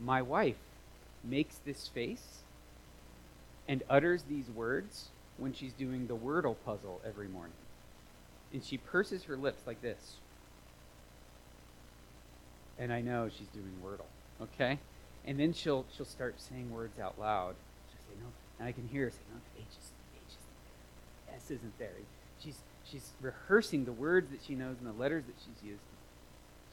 My 0.00 0.20
wife 0.20 0.56
makes 1.22 1.58
this 1.58 1.88
face 1.88 2.42
and 3.68 3.82
utters 3.88 4.24
these 4.24 4.50
words 4.50 5.08
when 5.38 5.52
she's 5.52 5.72
doing 5.72 6.06
the 6.06 6.16
Wordle 6.16 6.56
puzzle 6.64 7.00
every 7.06 7.28
morning. 7.28 7.52
And 8.52 8.64
she 8.64 8.78
purses 8.78 9.24
her 9.24 9.36
lips 9.36 9.62
like 9.66 9.80
this 9.82 10.16
and 12.78 12.92
I 12.92 13.00
know 13.00 13.28
she's 13.28 13.48
doing 13.48 13.72
Wordle. 13.84 14.06
Okay? 14.42 14.78
And 15.26 15.40
then 15.40 15.52
she'll 15.52 15.84
she'll 15.96 16.06
start 16.06 16.36
saying 16.38 16.70
words 16.70 16.98
out 17.00 17.18
loud. 17.18 17.56
She'll 17.90 18.14
say 18.14 18.20
no, 18.20 18.28
and 18.58 18.68
I 18.68 18.72
can 18.72 18.88
hear 18.88 19.04
her 19.04 19.10
say 19.10 19.18
no, 19.32 19.40
H 19.58 19.64
is 19.68 19.90
H 20.14 20.28
is. 20.28 21.34
S 21.34 21.50
isn't 21.50 21.78
there. 21.78 21.90
She's 22.38 22.58
she's 22.84 23.10
rehearsing 23.20 23.84
the 23.84 23.92
words 23.92 24.30
that 24.30 24.40
she 24.46 24.54
knows 24.54 24.76
and 24.78 24.86
the 24.86 24.98
letters 24.98 25.24
that 25.26 25.34
she's 25.38 25.68
used. 25.68 25.80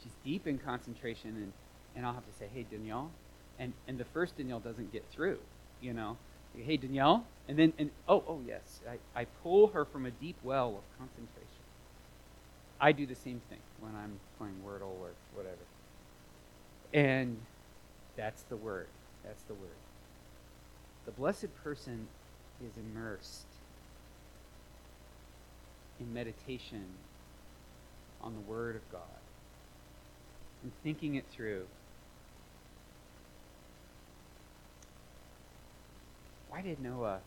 She's 0.02 0.12
deep 0.24 0.46
in 0.46 0.58
concentration, 0.58 1.30
and 1.30 1.52
and 1.96 2.06
I'll 2.06 2.12
have 2.12 2.26
to 2.26 2.32
say, 2.38 2.46
hey 2.52 2.64
Danielle, 2.70 3.10
and 3.58 3.72
and 3.88 3.98
the 3.98 4.04
first 4.04 4.36
Danielle 4.36 4.60
doesn't 4.60 4.92
get 4.92 5.04
through, 5.10 5.38
you 5.80 5.92
know. 5.92 6.16
Hey 6.56 6.76
Danielle, 6.76 7.26
and 7.48 7.58
then 7.58 7.72
and 7.78 7.90
oh 8.06 8.22
oh 8.28 8.40
yes, 8.46 8.80
I, 8.88 9.20
I 9.20 9.24
pull 9.42 9.68
her 9.68 9.84
from 9.84 10.06
a 10.06 10.12
deep 10.12 10.36
well 10.44 10.68
of 10.68 10.98
concentration. 10.98 11.48
I 12.80 12.92
do 12.92 13.06
the 13.06 13.16
same 13.16 13.40
thing 13.48 13.58
when 13.80 13.92
I'm 13.96 14.20
playing 14.38 14.56
Wordle 14.64 15.00
or 15.00 15.10
whatever. 15.34 15.56
And 16.94 17.36
that's 18.16 18.42
the 18.42 18.56
word. 18.56 18.86
That's 19.24 19.42
the 19.42 19.54
word. 19.54 19.76
The 21.06 21.10
blessed 21.10 21.54
person 21.62 22.06
is 22.64 22.70
immersed 22.76 23.46
in 26.00 26.14
meditation 26.14 26.84
on 28.22 28.34
the 28.34 28.40
Word 28.50 28.76
of 28.76 28.90
God 28.90 29.02
and 30.62 30.72
thinking 30.82 31.16
it 31.16 31.24
through. 31.30 31.66
Why 36.48 36.62
did 36.62 36.80
Noah 36.80 37.18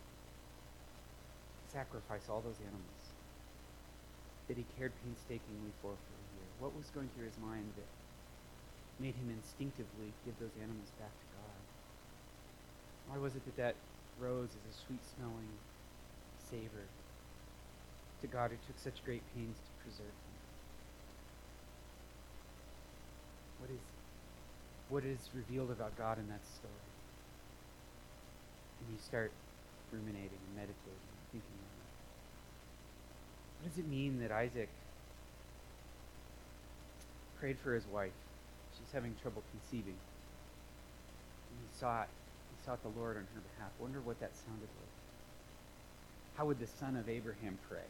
sacrifice 1.71 2.23
all 2.29 2.41
those 2.41 2.59
animals 2.61 2.81
that 4.47 4.57
he 4.57 4.65
cared 4.79 4.93
painstakingly 5.03 5.71
for 5.81 5.91
for 5.91 5.91
a 5.91 6.25
year? 6.39 6.47
What 6.59 6.75
was 6.75 6.85
going 6.95 7.09
through 7.15 7.25
his 7.27 7.37
mind 7.37 7.65
that 7.75 7.85
made 8.99 9.15
him 9.15 9.29
instinctively 9.29 10.13
give 10.25 10.33
those 10.39 10.55
animals 10.61 10.89
back 10.99 11.13
to 11.13 11.27
God? 11.37 11.61
Why 13.09 13.17
was 13.21 13.35
it 13.35 13.45
that 13.45 13.57
that 13.57 13.75
rose 14.19 14.49
is 14.49 14.65
a 14.65 14.75
sweet 14.85 14.99
smelling 15.15 15.53
savor 16.49 16.85
to 18.21 18.27
God 18.27 18.51
who 18.51 18.57
took 18.65 18.79
such 18.81 19.03
great 19.05 19.21
pains 19.35 19.57
to 19.57 19.71
preserve 19.83 20.09
them? 20.09 20.35
What 23.59 23.69
is, 23.69 23.83
what 24.89 25.03
is 25.05 25.29
revealed 25.33 25.71
about 25.71 25.97
God 25.97 26.17
in 26.17 26.27
that 26.29 26.45
story? 26.45 26.73
And 28.81 28.93
you 28.93 28.99
start 29.01 29.31
ruminating 29.91 30.41
and 30.41 30.55
meditating 30.55 31.05
and 31.05 31.31
thinking 31.31 31.57
on 31.61 31.73
that. 31.77 31.93
What 33.61 33.69
does 33.69 33.79
it 33.79 33.87
mean 33.87 34.19
that 34.21 34.31
Isaac 34.31 34.69
prayed 37.39 37.57
for 37.59 37.73
his 37.73 37.85
wife? 37.87 38.11
She's 38.87 38.93
having 38.93 39.15
trouble 39.21 39.43
conceiving. 39.51 39.99
And 41.51 41.59
he 41.59 41.77
sought, 41.77 42.07
he 42.07 42.65
sought 42.65 42.81
the 42.83 42.99
Lord 42.99 43.17
on 43.17 43.27
her 43.35 43.41
behalf. 43.53 43.71
Wonder 43.81 43.99
what 43.99 44.17
that 44.21 44.31
sounded 44.33 44.61
like. 44.61 44.95
How 46.37 46.45
would 46.45 46.59
the 46.59 46.67
son 46.67 46.95
of 46.95 47.09
Abraham 47.09 47.57
pray? 47.67 47.83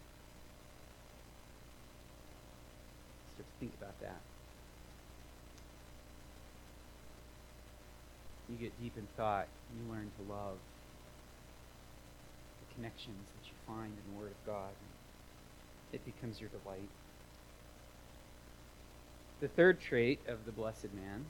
Start 3.35 3.45
to 3.45 3.59
think 3.59 3.73
about 3.79 3.99
that. 4.01 4.21
You 8.49 8.55
get 8.55 8.81
deep 8.81 8.97
in 8.97 9.05
thought, 9.17 9.47
and 9.69 9.85
you 9.85 9.93
learn 9.93 10.09
to 10.17 10.33
love 10.33 10.57
the 12.57 12.75
connections 12.75 13.27
that 13.37 13.45
you 13.45 13.53
find 13.67 13.91
in 13.91 14.13
the 14.13 14.19
Word 14.19 14.31
of 14.31 14.45
God. 14.47 14.71
It 15.93 16.03
becomes 16.05 16.39
your 16.39 16.49
delight. 16.49 16.89
The 19.39 19.47
third 19.47 19.79
trait 19.79 20.19
of 20.27 20.45
the 20.45 20.51
blessed 20.51 20.93
man, 20.95 21.25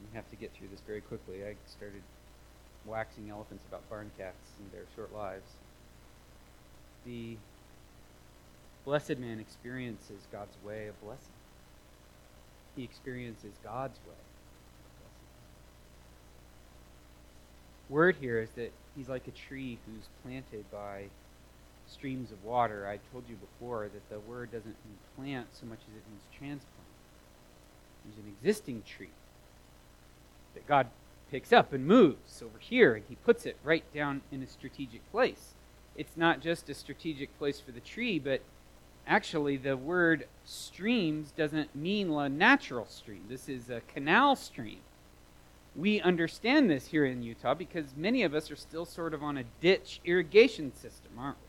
we 0.00 0.16
have 0.16 0.28
to 0.30 0.36
get 0.36 0.52
through 0.52 0.68
this 0.68 0.80
very 0.86 1.00
quickly. 1.00 1.42
I 1.44 1.54
started 1.66 2.02
waxing 2.86 3.30
elephants 3.30 3.64
about 3.68 3.88
barn 3.90 4.10
cats 4.16 4.50
and 4.60 4.70
their 4.72 4.86
short 4.94 5.12
lives. 5.14 5.50
The 7.04 7.36
blessed 8.84 9.18
man 9.18 9.40
experiences 9.40 10.22
God's 10.30 10.56
way 10.64 10.86
of 10.86 11.00
blessing. 11.02 11.34
He 12.76 12.84
experiences 12.84 13.52
God's 13.64 13.98
way 14.06 14.24
word 17.88 18.16
here 18.20 18.40
is 18.40 18.50
that 18.50 18.72
he's 18.96 19.08
like 19.08 19.26
a 19.28 19.30
tree 19.30 19.78
who's 19.86 20.08
planted 20.22 20.64
by 20.72 21.04
streams 21.86 22.30
of 22.32 22.42
water. 22.44 22.86
I 22.86 22.98
told 23.12 23.24
you 23.28 23.36
before 23.36 23.88
that 23.92 24.08
the 24.10 24.20
word 24.20 24.52
doesn't 24.52 24.76
mean 24.84 24.98
plant 25.16 25.48
so 25.52 25.66
much 25.66 25.80
as 25.80 25.96
it 25.96 26.08
means 26.08 26.22
transplant. 26.36 26.70
There's 28.04 28.18
an 28.18 28.34
existing 28.38 28.82
tree 28.82 29.10
that 30.54 30.66
God 30.66 30.88
picks 31.30 31.52
up 31.52 31.72
and 31.72 31.86
moves 31.86 32.42
over 32.42 32.58
here, 32.58 32.94
and 32.94 33.04
he 33.08 33.16
puts 33.16 33.46
it 33.46 33.56
right 33.64 33.84
down 33.94 34.20
in 34.30 34.42
a 34.42 34.46
strategic 34.46 35.10
place. 35.10 35.54
It's 35.96 36.16
not 36.16 36.40
just 36.40 36.68
a 36.68 36.74
strategic 36.74 37.36
place 37.38 37.60
for 37.60 37.72
the 37.72 37.80
tree, 37.80 38.18
but 38.18 38.42
actually 39.06 39.56
the 39.56 39.76
word 39.76 40.26
streams 40.44 41.32
doesn't 41.32 41.74
mean 41.74 42.10
a 42.10 42.28
natural 42.28 42.86
stream. 42.86 43.24
This 43.28 43.48
is 43.48 43.70
a 43.70 43.80
canal 43.92 44.36
stream 44.36 44.80
we 45.76 46.00
understand 46.00 46.70
this 46.70 46.86
here 46.86 47.04
in 47.04 47.22
Utah 47.22 47.54
because 47.54 47.96
many 47.96 48.22
of 48.22 48.34
us 48.34 48.50
are 48.50 48.56
still 48.56 48.84
sort 48.84 49.12
of 49.12 49.22
on 49.22 49.38
a 49.38 49.44
ditch 49.60 50.00
irrigation 50.04 50.72
system, 50.74 51.12
aren't 51.18 51.36
we? 51.36 51.43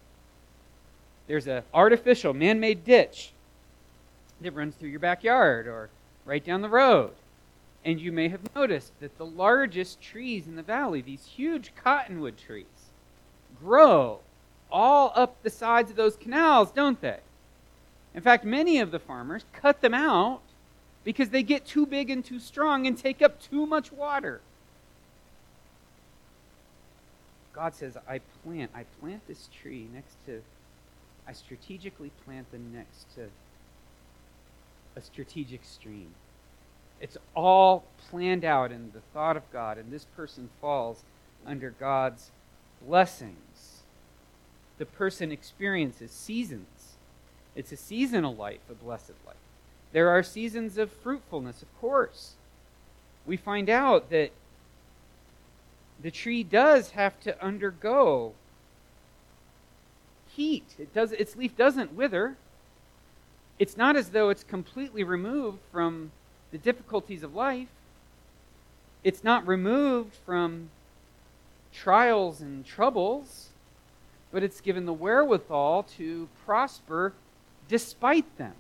There's 1.28 1.48
an 1.48 1.64
artificial 1.74 2.34
man 2.34 2.60
made 2.60 2.84
ditch 2.84 3.32
that 4.42 4.54
runs 4.54 4.76
through 4.76 4.90
your 4.90 5.00
backyard 5.00 5.68
or 5.68 5.90
right 6.26 6.44
down 6.44 6.62
the 6.62 6.70
road. 6.70 7.12
And 7.84 8.00
you 8.00 8.12
may 8.12 8.30
have 8.30 8.56
noticed 8.56 9.00
that 9.00 9.18
the 9.18 9.26
largest 9.26 10.02
trees 10.02 10.48
in 10.48 10.56
the 10.56 10.64
valley, 10.64 11.02
these 11.02 11.26
huge 11.26 11.72
cottonwood 11.76 12.38
trees, 12.38 12.66
grow 13.60 14.20
all 14.72 15.12
up 15.16 15.42
the 15.44 15.50
sides 15.50 15.92
of 15.92 15.96
those 15.96 16.16
canals, 16.16 16.72
don't 16.72 17.00
they? 17.00 17.20
In 18.14 18.22
fact, 18.22 18.44
many 18.44 18.80
of 18.80 18.92
the 18.92 19.00
farmers 19.00 19.46
cut 19.54 19.82
them 19.82 19.94
out 19.94 20.42
because 21.04 21.30
they 21.30 21.44
get 21.44 21.66
too 21.66 21.86
big 21.86 22.10
and 22.10 22.26
too 22.26 22.40
strong 22.40 22.88
and 22.88 22.98
take 22.98 23.22
up 23.22 23.40
too 23.40 23.66
much 23.66 23.92
water. 23.92 24.42
God 27.54 27.74
says, 27.74 27.96
I 28.10 28.20
plant, 28.44 28.72
I 28.74 28.84
plant 29.00 29.26
this 29.28 29.48
tree 29.62 29.88
next 29.94 30.16
to, 30.26 30.42
I 31.28 31.34
strategically 31.34 32.12
plant 32.24 32.52
them 32.52 32.72
next 32.74 33.14
to 33.16 33.30
a 34.96 35.02
strategic 35.02 35.66
stream. 35.66 36.14
It's 37.02 37.18
all 37.36 37.86
planned 38.10 38.46
out 38.46 38.72
in 38.72 38.92
the 38.94 39.02
thought 39.14 39.36
of 39.36 39.52
God, 39.52 39.78
and 39.78 39.92
this 39.92 40.06
person 40.16 40.50
falls 40.62 41.04
under 41.46 41.72
God's 41.72 42.32
blessings. 42.86 43.82
The 44.78 44.86
person 44.86 45.32
experiences 45.32 46.12
seasons. 46.12 46.96
It's 47.56 47.72
a 47.72 47.78
seasonal 47.78 48.36
life, 48.36 48.60
a 48.70 48.74
blessed 48.74 49.14
life. 49.26 49.36
There 49.92 50.10
are 50.10 50.24
seasons 50.24 50.78
of 50.78 50.92
fruitfulness, 50.92 51.62
of 51.62 51.80
course. 51.80 52.34
We 53.26 53.38
find 53.38 53.70
out 53.70 54.10
that 54.10 54.32
the 56.02 56.12
tree 56.12 56.44
does 56.44 56.92
have 56.92 57.20
to 57.22 57.42
undergo 57.44 58.34
heat. 60.36 60.76
It 60.78 60.94
does, 60.94 61.12
its 61.12 61.36
leaf 61.36 61.56
doesn't 61.56 61.94
wither. 61.94 62.36
It's 63.58 63.78
not 63.78 63.96
as 63.96 64.10
though 64.10 64.30
it's 64.30 64.44
completely 64.44 65.04
removed 65.04 65.60
from 65.72 66.12
the 66.52 66.58
difficulties 66.58 67.24
of 67.24 67.36
life. 67.36 67.70
It's 69.04 69.24
not 69.24 69.48
removed 69.48 70.16
from 70.26 70.70
trials 71.74 72.42
and 72.42 72.66
troubles, 72.66 73.50
but 74.32 74.44
it's 74.44 74.62
given 74.62 74.86
the 74.86 74.94
wherewithal 74.94 75.84
to 75.98 76.28
prosper 76.46 77.14
despite 77.68 78.38
them. 78.38 78.54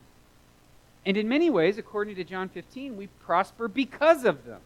And 1.05 1.17
in 1.17 1.27
many 1.27 1.49
ways, 1.49 1.77
according 1.77 2.15
to 2.15 2.23
John 2.23 2.49
15, 2.49 2.97
we 2.97 3.07
prosper 3.07 3.67
because 3.67 4.25
of 4.25 4.45
them. 4.45 4.61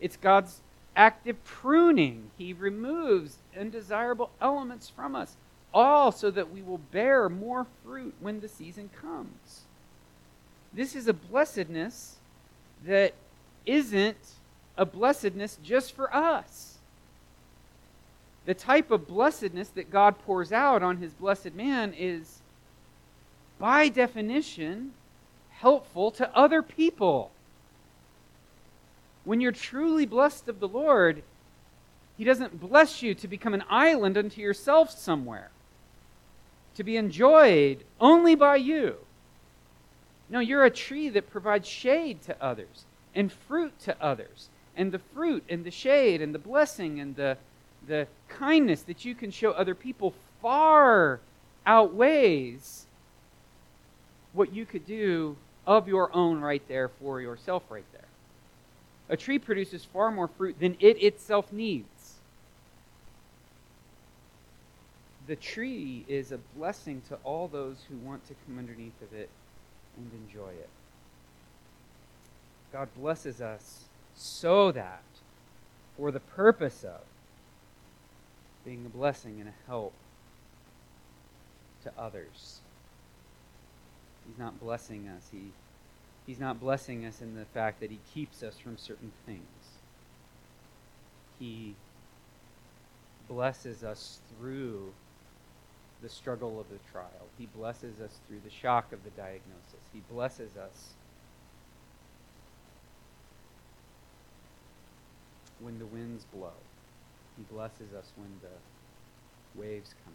It's 0.00 0.16
God's 0.16 0.60
active 0.96 1.42
pruning. 1.44 2.30
He 2.36 2.52
removes 2.52 3.36
undesirable 3.58 4.30
elements 4.40 4.88
from 4.88 5.14
us, 5.14 5.36
all 5.74 6.10
so 6.12 6.30
that 6.30 6.50
we 6.50 6.62
will 6.62 6.78
bear 6.78 7.28
more 7.28 7.66
fruit 7.84 8.14
when 8.20 8.40
the 8.40 8.48
season 8.48 8.88
comes. 9.00 9.62
This 10.72 10.96
is 10.96 11.06
a 11.08 11.12
blessedness 11.12 12.16
that 12.86 13.12
isn't 13.66 14.16
a 14.78 14.86
blessedness 14.86 15.58
just 15.62 15.92
for 15.94 16.14
us. 16.14 16.78
The 18.46 18.54
type 18.54 18.90
of 18.90 19.06
blessedness 19.06 19.68
that 19.70 19.90
God 19.90 20.18
pours 20.20 20.52
out 20.52 20.82
on 20.82 20.98
his 20.98 21.12
blessed 21.12 21.54
man 21.54 21.94
is, 21.96 22.40
by 23.58 23.88
definition, 23.88 24.92
helpful 25.50 26.10
to 26.12 26.36
other 26.36 26.62
people. 26.62 27.30
When 29.24 29.40
you're 29.40 29.52
truly 29.52 30.04
blessed 30.04 30.48
of 30.48 30.60
the 30.60 30.68
Lord, 30.68 31.22
He 32.18 32.24
doesn't 32.24 32.60
bless 32.60 33.02
you 33.02 33.14
to 33.14 33.26
become 33.26 33.54
an 33.54 33.64
island 33.70 34.18
unto 34.18 34.40
yourself 34.40 34.90
somewhere, 34.90 35.50
to 36.74 36.84
be 36.84 36.96
enjoyed 36.96 37.84
only 38.00 38.34
by 38.34 38.56
you. 38.56 38.96
No, 40.28 40.40
you're 40.40 40.64
a 40.64 40.70
tree 40.70 41.08
that 41.10 41.30
provides 41.30 41.68
shade 41.68 42.22
to 42.22 42.36
others 42.42 42.84
and 43.14 43.30
fruit 43.30 43.78
to 43.80 43.96
others. 44.02 44.48
And 44.76 44.90
the 44.90 44.98
fruit 44.98 45.44
and 45.48 45.64
the 45.64 45.70
shade 45.70 46.20
and 46.20 46.34
the 46.34 46.38
blessing 46.38 46.98
and 46.98 47.14
the, 47.14 47.36
the 47.86 48.08
kindness 48.28 48.82
that 48.82 49.04
you 49.04 49.14
can 49.14 49.30
show 49.30 49.52
other 49.52 49.74
people 49.74 50.14
far 50.42 51.20
outweighs 51.66 52.86
what 54.32 54.52
you 54.52 54.66
could 54.66 54.86
do 54.86 55.36
of 55.66 55.88
your 55.88 56.14
own 56.14 56.40
right 56.40 56.62
there 56.68 56.88
for 56.88 57.20
yourself 57.20 57.62
right 57.70 57.84
there. 57.92 58.00
A 59.08 59.16
tree 59.16 59.38
produces 59.38 59.84
far 59.84 60.10
more 60.10 60.28
fruit 60.28 60.58
than 60.58 60.76
it 60.80 61.02
itself 61.02 61.52
needs. 61.52 61.86
The 65.26 65.36
tree 65.36 66.04
is 66.06 66.32
a 66.32 66.38
blessing 66.56 67.02
to 67.08 67.18
all 67.24 67.48
those 67.48 67.78
who 67.88 67.96
want 67.96 68.26
to 68.28 68.34
come 68.46 68.58
underneath 68.58 69.00
of 69.00 69.12
it 69.14 69.30
and 69.96 70.10
enjoy 70.12 70.50
it. 70.50 70.68
God 72.72 72.88
blesses 72.96 73.40
us 73.40 73.84
so 74.14 74.70
that, 74.72 75.02
for 75.96 76.10
the 76.10 76.20
purpose 76.20 76.84
of 76.84 77.00
being 78.64 78.84
a 78.84 78.88
blessing 78.88 79.36
and 79.40 79.48
a 79.48 79.52
help 79.66 79.92
to 81.84 81.92
others. 81.98 82.60
He's 84.26 84.38
not 84.38 84.58
blessing 84.58 85.06
us. 85.08 85.28
He, 85.30 85.52
he's 86.26 86.40
not 86.40 86.58
blessing 86.58 87.04
us 87.04 87.20
in 87.20 87.34
the 87.34 87.44
fact 87.44 87.80
that 87.80 87.90
He 87.90 88.00
keeps 88.12 88.42
us 88.42 88.58
from 88.58 88.76
certain 88.76 89.12
things. 89.26 89.42
He 91.38 91.74
blesses 93.28 93.84
us 93.84 94.20
through 94.36 94.92
the 96.02 96.08
struggle 96.08 96.60
of 96.60 96.68
the 96.68 96.78
trial. 96.90 97.28
He 97.38 97.46
blesses 97.46 98.00
us 98.00 98.18
through 98.28 98.40
the 98.44 98.50
shock 98.50 98.92
of 98.92 99.02
the 99.04 99.10
diagnosis. 99.10 99.80
He 99.92 100.02
blesses 100.10 100.56
us 100.56 100.90
when 105.60 105.78
the 105.78 105.86
winds 105.86 106.24
blow. 106.34 106.52
He 107.36 107.44
blesses 107.54 107.92
us 107.96 108.12
when 108.16 108.28
the 108.42 109.60
waves 109.60 109.94
come. 110.04 110.14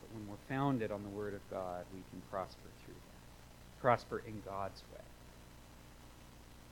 But 0.00 0.14
when 0.14 0.28
we're 0.28 0.54
founded 0.54 0.90
on 0.90 1.02
the 1.02 1.08
Word 1.10 1.34
of 1.34 1.40
God, 1.50 1.84
we 1.94 2.00
can 2.10 2.20
prosper 2.30 2.68
through 2.84 2.94
that. 2.94 3.80
Prosper 3.80 4.22
in 4.26 4.42
God's 4.44 4.82
way. 4.92 5.04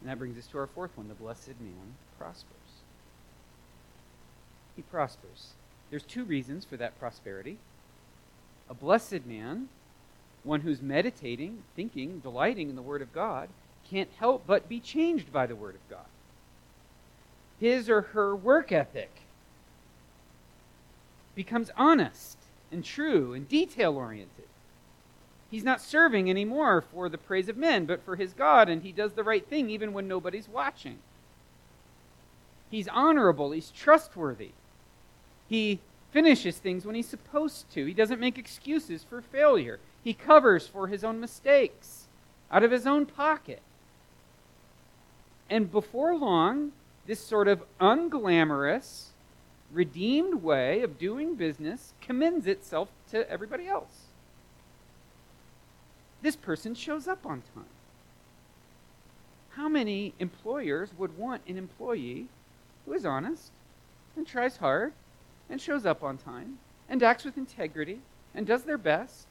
And 0.01 0.11
that 0.11 0.19
brings 0.19 0.39
us 0.39 0.47
to 0.49 0.59
our 0.59 0.67
fourth 0.67 0.97
one 0.97 1.09
the 1.09 1.15
blessed 1.15 1.61
man 1.61 1.95
prospers. 2.19 2.83
He 4.77 4.83
prospers. 4.83 5.55
There's 5.91 6.03
two 6.03 6.25
reasons 6.25 6.65
for 6.65 6.77
that 6.77 6.99
prosperity. 6.99 7.59
A 8.69 8.75
blessed 8.75 9.25
man, 9.27 9.69
one 10.45 10.61
who's 10.61 10.83
meditating, 10.83 11.63
thinking, 11.75 12.21
delighting 12.21 12.69
in 12.69 12.77
the 12.77 12.83
Word 12.83 13.03
of 13.03 13.13
God, 13.13 13.49
can't 13.91 14.11
help 14.19 14.47
but 14.47 14.69
be 14.69 14.81
changed 14.81 15.33
by 15.33 15.47
the 15.47 15.57
Word 15.57 15.75
of 15.75 15.89
God. 15.89 16.07
His 17.59 17.89
or 17.89 18.03
her 18.03 18.37
work 18.37 18.71
ethic 18.71 19.11
becomes 21.35 21.71
honest 21.77 22.37
and 22.71 22.85
true 22.85 23.33
and 23.33 23.49
detail 23.49 23.97
oriented. 23.97 24.45
He's 25.51 25.65
not 25.65 25.81
serving 25.81 26.29
anymore 26.29 26.83
for 26.83 27.09
the 27.09 27.17
praise 27.17 27.49
of 27.49 27.57
men, 27.57 27.87
but 27.87 28.05
for 28.05 28.17
his 28.17 28.35
God, 28.35 28.69
and 28.69 28.83
he 28.83 28.93
does 28.93 29.15
the 29.15 29.25
right 29.25 29.47
thing 29.47 29.71
even 29.71 29.95
when 29.95 30.07
nobody's 30.07 30.49
watching. 30.49 30.99
He's 32.71 32.89
honorable, 32.89 33.53
he's 33.53 33.71
trustworthy. 33.71 34.51
He 35.49 35.81
finishes 36.11 36.59
things 36.59 36.85
when 36.85 36.95
he's 36.95 37.09
supposed 37.09 37.71
to. 37.73 37.85
He 37.85 37.95
doesn't 37.95 38.21
make 38.21 38.39
excuses 38.39 39.03
for 39.03 39.21
failure. 39.21 39.79
He 40.03 40.15
covers 40.15 40.67
for 40.67 40.87
his 40.87 41.05
own 41.05 41.21
mistakes 41.21 42.07
out 42.51 42.63
of 42.63 42.71
his 42.71 42.87
own 42.87 43.07
pocket. 43.07 43.61
And 45.51 45.71
before 45.71 46.17
long, 46.17 46.73
this 47.07 47.21
sort 47.21 47.49
of 47.49 47.63
unglamorous, 47.81 49.09
redeemed 49.73 50.43
way 50.43 50.83
of 50.83 50.99
doing 50.99 51.35
business 51.35 51.93
commends 52.01 52.47
itself 52.47 52.89
to 53.11 53.29
everybody 53.31 53.67
else. 53.67 54.07
This 56.23 56.37
person 56.37 56.75
shows 56.75 57.07
up 57.07 57.25
on 57.25 57.43
time. 57.55 57.65
How 59.51 59.69
many 59.69 60.15
employers 60.19 60.91
would 60.97 61.17
want 61.19 61.43
an 61.47 61.57
employee 61.57 62.29
who 62.85 62.93
is 62.93 63.05
honest 63.05 63.51
and 64.17 64.27
tries 64.27 64.59
hard 64.59 64.93
and 65.51 65.61
shows 65.61 65.87
up 65.87 66.03
on 66.03 66.19
time 66.19 66.59
and 66.89 67.03
acts 67.03 67.25
with 67.25 67.37
integrity 67.37 68.01
and 68.35 68.47
does 68.47 68.65
their 68.65 68.79
best, 68.79 69.27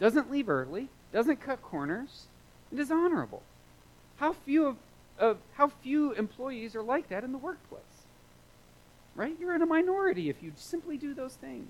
doesn't 0.00 0.30
leave 0.30 0.48
early, 0.48 0.88
doesn't 1.12 1.40
cut 1.40 1.62
corners, 1.62 2.26
and 2.70 2.78
is 2.80 2.90
honorable? 2.90 3.42
How 4.16 4.32
few 4.32 4.66
of 4.66 4.76
of 5.18 5.38
how 5.54 5.68
few 5.68 6.12
employees 6.12 6.74
are 6.74 6.82
like 6.82 7.08
that 7.08 7.24
in 7.24 7.32
the 7.32 7.38
workplace. 7.38 7.82
Right? 9.14 9.36
You're 9.38 9.54
in 9.54 9.62
a 9.62 9.66
minority 9.66 10.30
if 10.30 10.42
you 10.42 10.52
simply 10.56 10.96
do 10.96 11.12
those 11.12 11.34
things. 11.34 11.68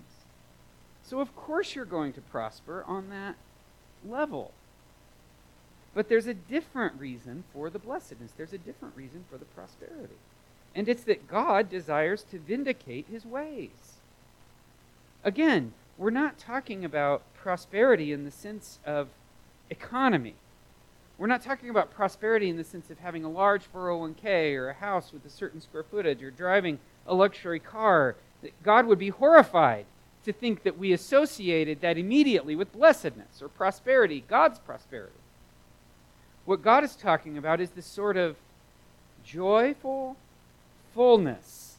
So, 1.02 1.20
of 1.20 1.34
course, 1.34 1.74
you're 1.74 1.86
going 1.86 2.12
to 2.12 2.20
prosper 2.20 2.84
on 2.86 3.08
that 3.08 3.36
level. 4.06 4.52
But 5.94 6.10
there's 6.10 6.26
a 6.26 6.34
different 6.34 7.00
reason 7.00 7.44
for 7.54 7.70
the 7.70 7.78
blessedness, 7.78 8.32
there's 8.36 8.52
a 8.52 8.58
different 8.58 8.94
reason 8.94 9.24
for 9.30 9.38
the 9.38 9.46
prosperity. 9.46 10.14
And 10.78 10.88
it's 10.88 11.04
that 11.04 11.28
God 11.28 11.68
desires 11.68 12.22
to 12.30 12.38
vindicate 12.38 13.08
his 13.10 13.26
ways. 13.26 13.98
Again, 15.22 15.72
we're 15.98 16.08
not 16.08 16.38
talking 16.38 16.84
about 16.84 17.22
prosperity 17.34 18.12
in 18.12 18.24
the 18.24 18.30
sense 18.30 18.78
of 18.86 19.08
economy 19.68 20.36
we're 21.18 21.26
not 21.26 21.42
talking 21.42 21.68
about 21.68 21.90
prosperity 21.90 22.48
in 22.48 22.56
the 22.56 22.64
sense 22.64 22.90
of 22.90 23.00
having 23.00 23.24
a 23.24 23.28
large 23.28 23.70
401k 23.72 24.54
or 24.54 24.68
a 24.68 24.74
house 24.74 25.12
with 25.12 25.26
a 25.26 25.30
certain 25.30 25.60
square 25.60 25.82
footage 25.82 26.22
or 26.22 26.30
driving 26.30 26.78
a 27.08 27.14
luxury 27.14 27.58
car. 27.58 28.14
God 28.62 28.86
would 28.86 29.00
be 29.00 29.08
horrified 29.08 29.86
to 30.24 30.32
think 30.32 30.62
that 30.62 30.78
we 30.78 30.92
associated 30.92 31.80
that 31.80 31.98
immediately 31.98 32.54
with 32.54 32.72
blessedness 32.72 33.42
or 33.42 33.48
prosperity, 33.48 34.22
God's 34.28 34.60
prosperity. 34.60 35.12
What 36.44 36.62
God 36.62 36.84
is 36.84 36.94
talking 36.94 37.36
about 37.36 37.60
is 37.60 37.70
this 37.70 37.86
sort 37.86 38.16
of 38.16 38.36
joyful 39.24 40.16
fullness 40.98 41.76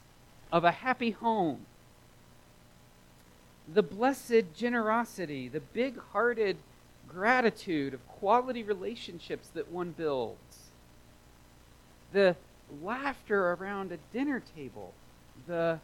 of 0.50 0.64
a 0.64 0.72
happy 0.72 1.12
home. 1.12 1.66
The 3.68 3.84
blessed 3.84 4.56
generosity, 4.56 5.50
the 5.50 5.60
big 5.60 6.00
hearted 6.14 6.56
gratitude, 7.06 7.94
of 7.94 8.08
quality 8.08 8.64
relationships 8.64 9.50
that 9.50 9.70
one 9.70 9.92
builds, 9.92 10.70
the 12.14 12.38
laughter 12.82 13.52
around 13.52 13.92
a 13.92 13.98
dinner 14.14 14.42
table, 14.56 14.94
the 15.48 15.82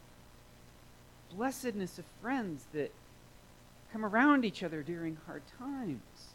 blessedness 1.36 2.00
of 2.00 2.06
friends 2.22 2.64
that 2.72 2.94
come 3.92 4.06
around 4.06 4.46
each 4.46 4.64
other 4.64 4.82
during 4.82 5.18
hard 5.26 5.44
times, 5.60 6.30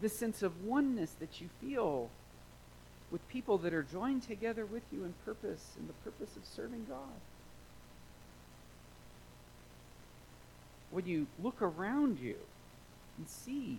the 0.00 0.08
sense 0.08 0.44
of 0.44 0.64
oneness 0.64 1.10
that 1.18 1.40
you 1.40 1.48
feel 1.60 2.08
with 3.10 3.26
people 3.28 3.58
that 3.58 3.74
are 3.74 3.82
joined 3.82 4.22
together 4.22 4.64
with 4.64 4.82
you 4.92 5.04
in 5.04 5.14
purpose, 5.24 5.72
in 5.78 5.86
the 5.86 5.92
purpose 6.04 6.36
of 6.36 6.44
serving 6.44 6.86
God. 6.88 6.98
When 10.90 11.06
you 11.06 11.26
look 11.42 11.62
around 11.62 12.18
you, 12.18 12.36
and 13.20 13.28
see 13.28 13.78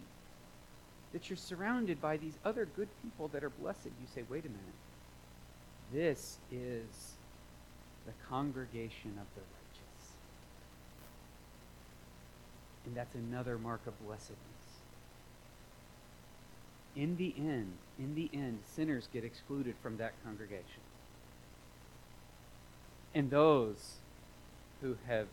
that 1.14 1.30
you're 1.30 1.38
surrounded 1.38 2.00
by 2.00 2.16
these 2.16 2.38
other 2.46 2.68
good 2.76 2.88
people 3.02 3.28
that 3.30 3.44
are 3.44 3.50
blessed, 3.50 3.86
you 3.86 4.08
say, 4.14 4.24
wait 4.30 4.46
a 4.46 4.50
minute. 4.50 4.62
This 5.92 6.38
is 6.52 7.16
the 8.06 8.14
congregation 8.30 9.12
of 9.20 9.26
the 9.36 9.42
righteous. 9.42 10.12
And 12.86 12.96
that's 12.96 13.16
another 13.16 13.58
mark 13.58 13.82
of 13.88 14.00
blessedness. 14.06 14.61
In 16.96 17.18
the 17.18 17.34
end, 17.38 17.74
in 17.98 18.16
the 18.16 18.30
end, 18.34 18.60
sinners 18.66 19.08
get 19.14 19.24
excluded 19.24 19.76
from 19.82 19.98
that 19.98 20.14
congregation. 20.24 20.82
And 23.14 23.30
those 23.30 23.96
who 24.82 24.98
have 25.08 25.28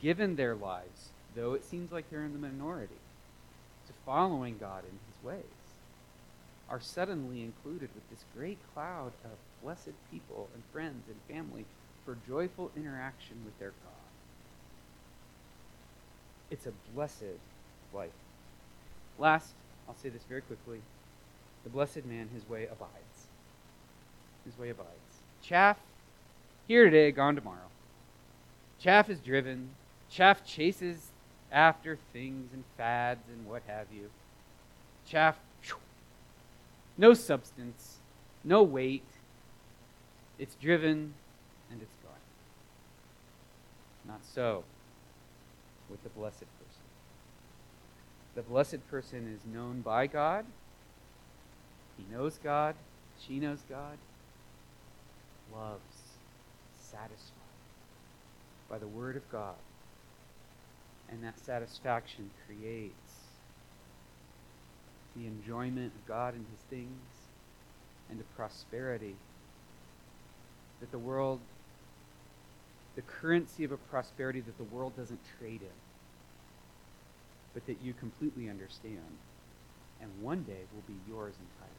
given 0.00 0.36
their 0.36 0.54
lives 0.54 1.10
though 1.38 1.54
it 1.54 1.64
seems 1.64 1.92
like 1.92 2.10
they're 2.10 2.24
in 2.24 2.32
the 2.32 2.38
minority, 2.38 2.94
to 3.86 3.92
following 4.04 4.58
God 4.58 4.82
in 4.84 4.90
his 4.90 5.24
ways, 5.24 5.44
are 6.68 6.80
suddenly 6.80 7.42
included 7.42 7.88
with 7.94 8.10
this 8.10 8.24
great 8.36 8.58
cloud 8.74 9.12
of 9.24 9.30
blessed 9.62 9.94
people 10.10 10.48
and 10.52 10.62
friends 10.72 11.04
and 11.08 11.36
family 11.36 11.64
for 12.04 12.16
joyful 12.26 12.70
interaction 12.76 13.36
with 13.44 13.58
their 13.58 13.70
God. 13.70 13.92
It's 16.50 16.66
a 16.66 16.72
blessed 16.94 17.38
life. 17.94 18.10
Last, 19.18 19.52
I'll 19.88 19.96
say 19.96 20.08
this 20.10 20.22
very 20.28 20.42
quickly. 20.42 20.80
The 21.64 21.70
blessed 21.70 22.04
man, 22.04 22.28
his 22.32 22.48
way 22.48 22.64
abides. 22.66 23.26
His 24.44 24.58
way 24.58 24.70
abides. 24.70 24.88
Chaff, 25.42 25.78
here 26.66 26.84
today, 26.84 27.10
gone 27.10 27.34
tomorrow. 27.34 27.68
Chaff 28.78 29.08
is 29.10 29.18
driven. 29.20 29.70
Chaff 30.10 30.44
chases 30.44 31.08
after 31.50 31.98
things 32.12 32.52
and 32.52 32.64
fads 32.76 33.28
and 33.28 33.46
what 33.46 33.62
have 33.66 33.86
you. 33.92 34.10
Chaff, 35.06 35.38
no 36.96 37.14
substance, 37.14 37.96
no 38.44 38.62
weight. 38.62 39.04
It's 40.38 40.54
driven 40.56 41.14
and 41.70 41.82
it's 41.82 41.96
gone. 42.02 42.12
Not 44.06 44.20
so 44.24 44.64
with 45.90 46.02
the 46.02 46.10
blessed. 46.10 46.44
The 48.38 48.44
blessed 48.44 48.88
person 48.88 49.34
is 49.34 49.52
known 49.52 49.80
by 49.80 50.06
God. 50.06 50.46
He 51.96 52.04
knows 52.14 52.38
God. 52.38 52.76
She 53.26 53.40
knows 53.40 53.58
God. 53.68 53.98
Loves, 55.52 55.80
satisfied 56.78 57.32
by 58.70 58.78
the 58.78 58.86
Word 58.86 59.16
of 59.16 59.28
God 59.32 59.56
and 61.10 61.24
that 61.24 61.36
satisfaction 61.40 62.30
creates 62.46 62.94
the 65.16 65.26
enjoyment 65.26 65.92
of 65.96 66.06
God 66.06 66.34
and 66.34 66.46
His 66.52 66.60
things 66.70 67.10
and 68.08 68.20
the 68.20 68.24
prosperity 68.36 69.16
that 70.78 70.92
the 70.92 70.98
world, 71.00 71.40
the 72.94 73.02
currency 73.02 73.64
of 73.64 73.72
a 73.72 73.76
prosperity 73.76 74.38
that 74.42 74.58
the 74.58 74.76
world 74.76 74.96
doesn't 74.96 75.18
trade 75.40 75.62
in, 75.62 75.87
but 77.58 77.66
that 77.66 77.84
you 77.84 77.92
completely 77.92 78.48
understand 78.48 79.02
and 80.00 80.08
one 80.22 80.44
day 80.44 80.60
will 80.72 80.84
be 80.86 80.94
yours 81.08 81.34
entirely. 81.34 81.74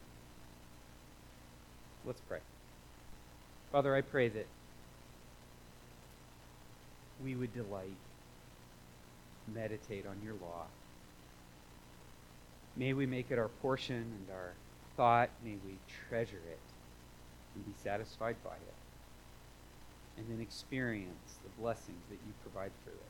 Let's 2.04 2.20
pray. 2.28 2.40
Father, 3.72 3.96
I 3.96 4.02
pray 4.02 4.28
that 4.28 4.46
we 7.24 7.34
would 7.34 7.54
delight, 7.54 7.96
meditate 9.54 10.04
on 10.06 10.18
your 10.22 10.34
law. 10.34 10.66
May 12.76 12.92
we 12.92 13.06
make 13.06 13.30
it 13.30 13.38
our 13.38 13.48
portion 13.62 13.96
and 13.96 14.26
our 14.34 14.52
thought. 14.98 15.30
May 15.42 15.56
we 15.64 15.78
treasure 16.10 16.42
it 16.46 16.60
and 17.54 17.64
be 17.64 17.72
satisfied 17.82 18.36
by 18.44 18.50
it. 18.50 20.18
And 20.18 20.26
then 20.28 20.42
experience 20.42 21.38
the 21.42 21.62
blessings 21.62 22.02
that 22.10 22.18
you 22.26 22.34
provide 22.42 22.72
through 22.84 22.92
it. 22.92 23.09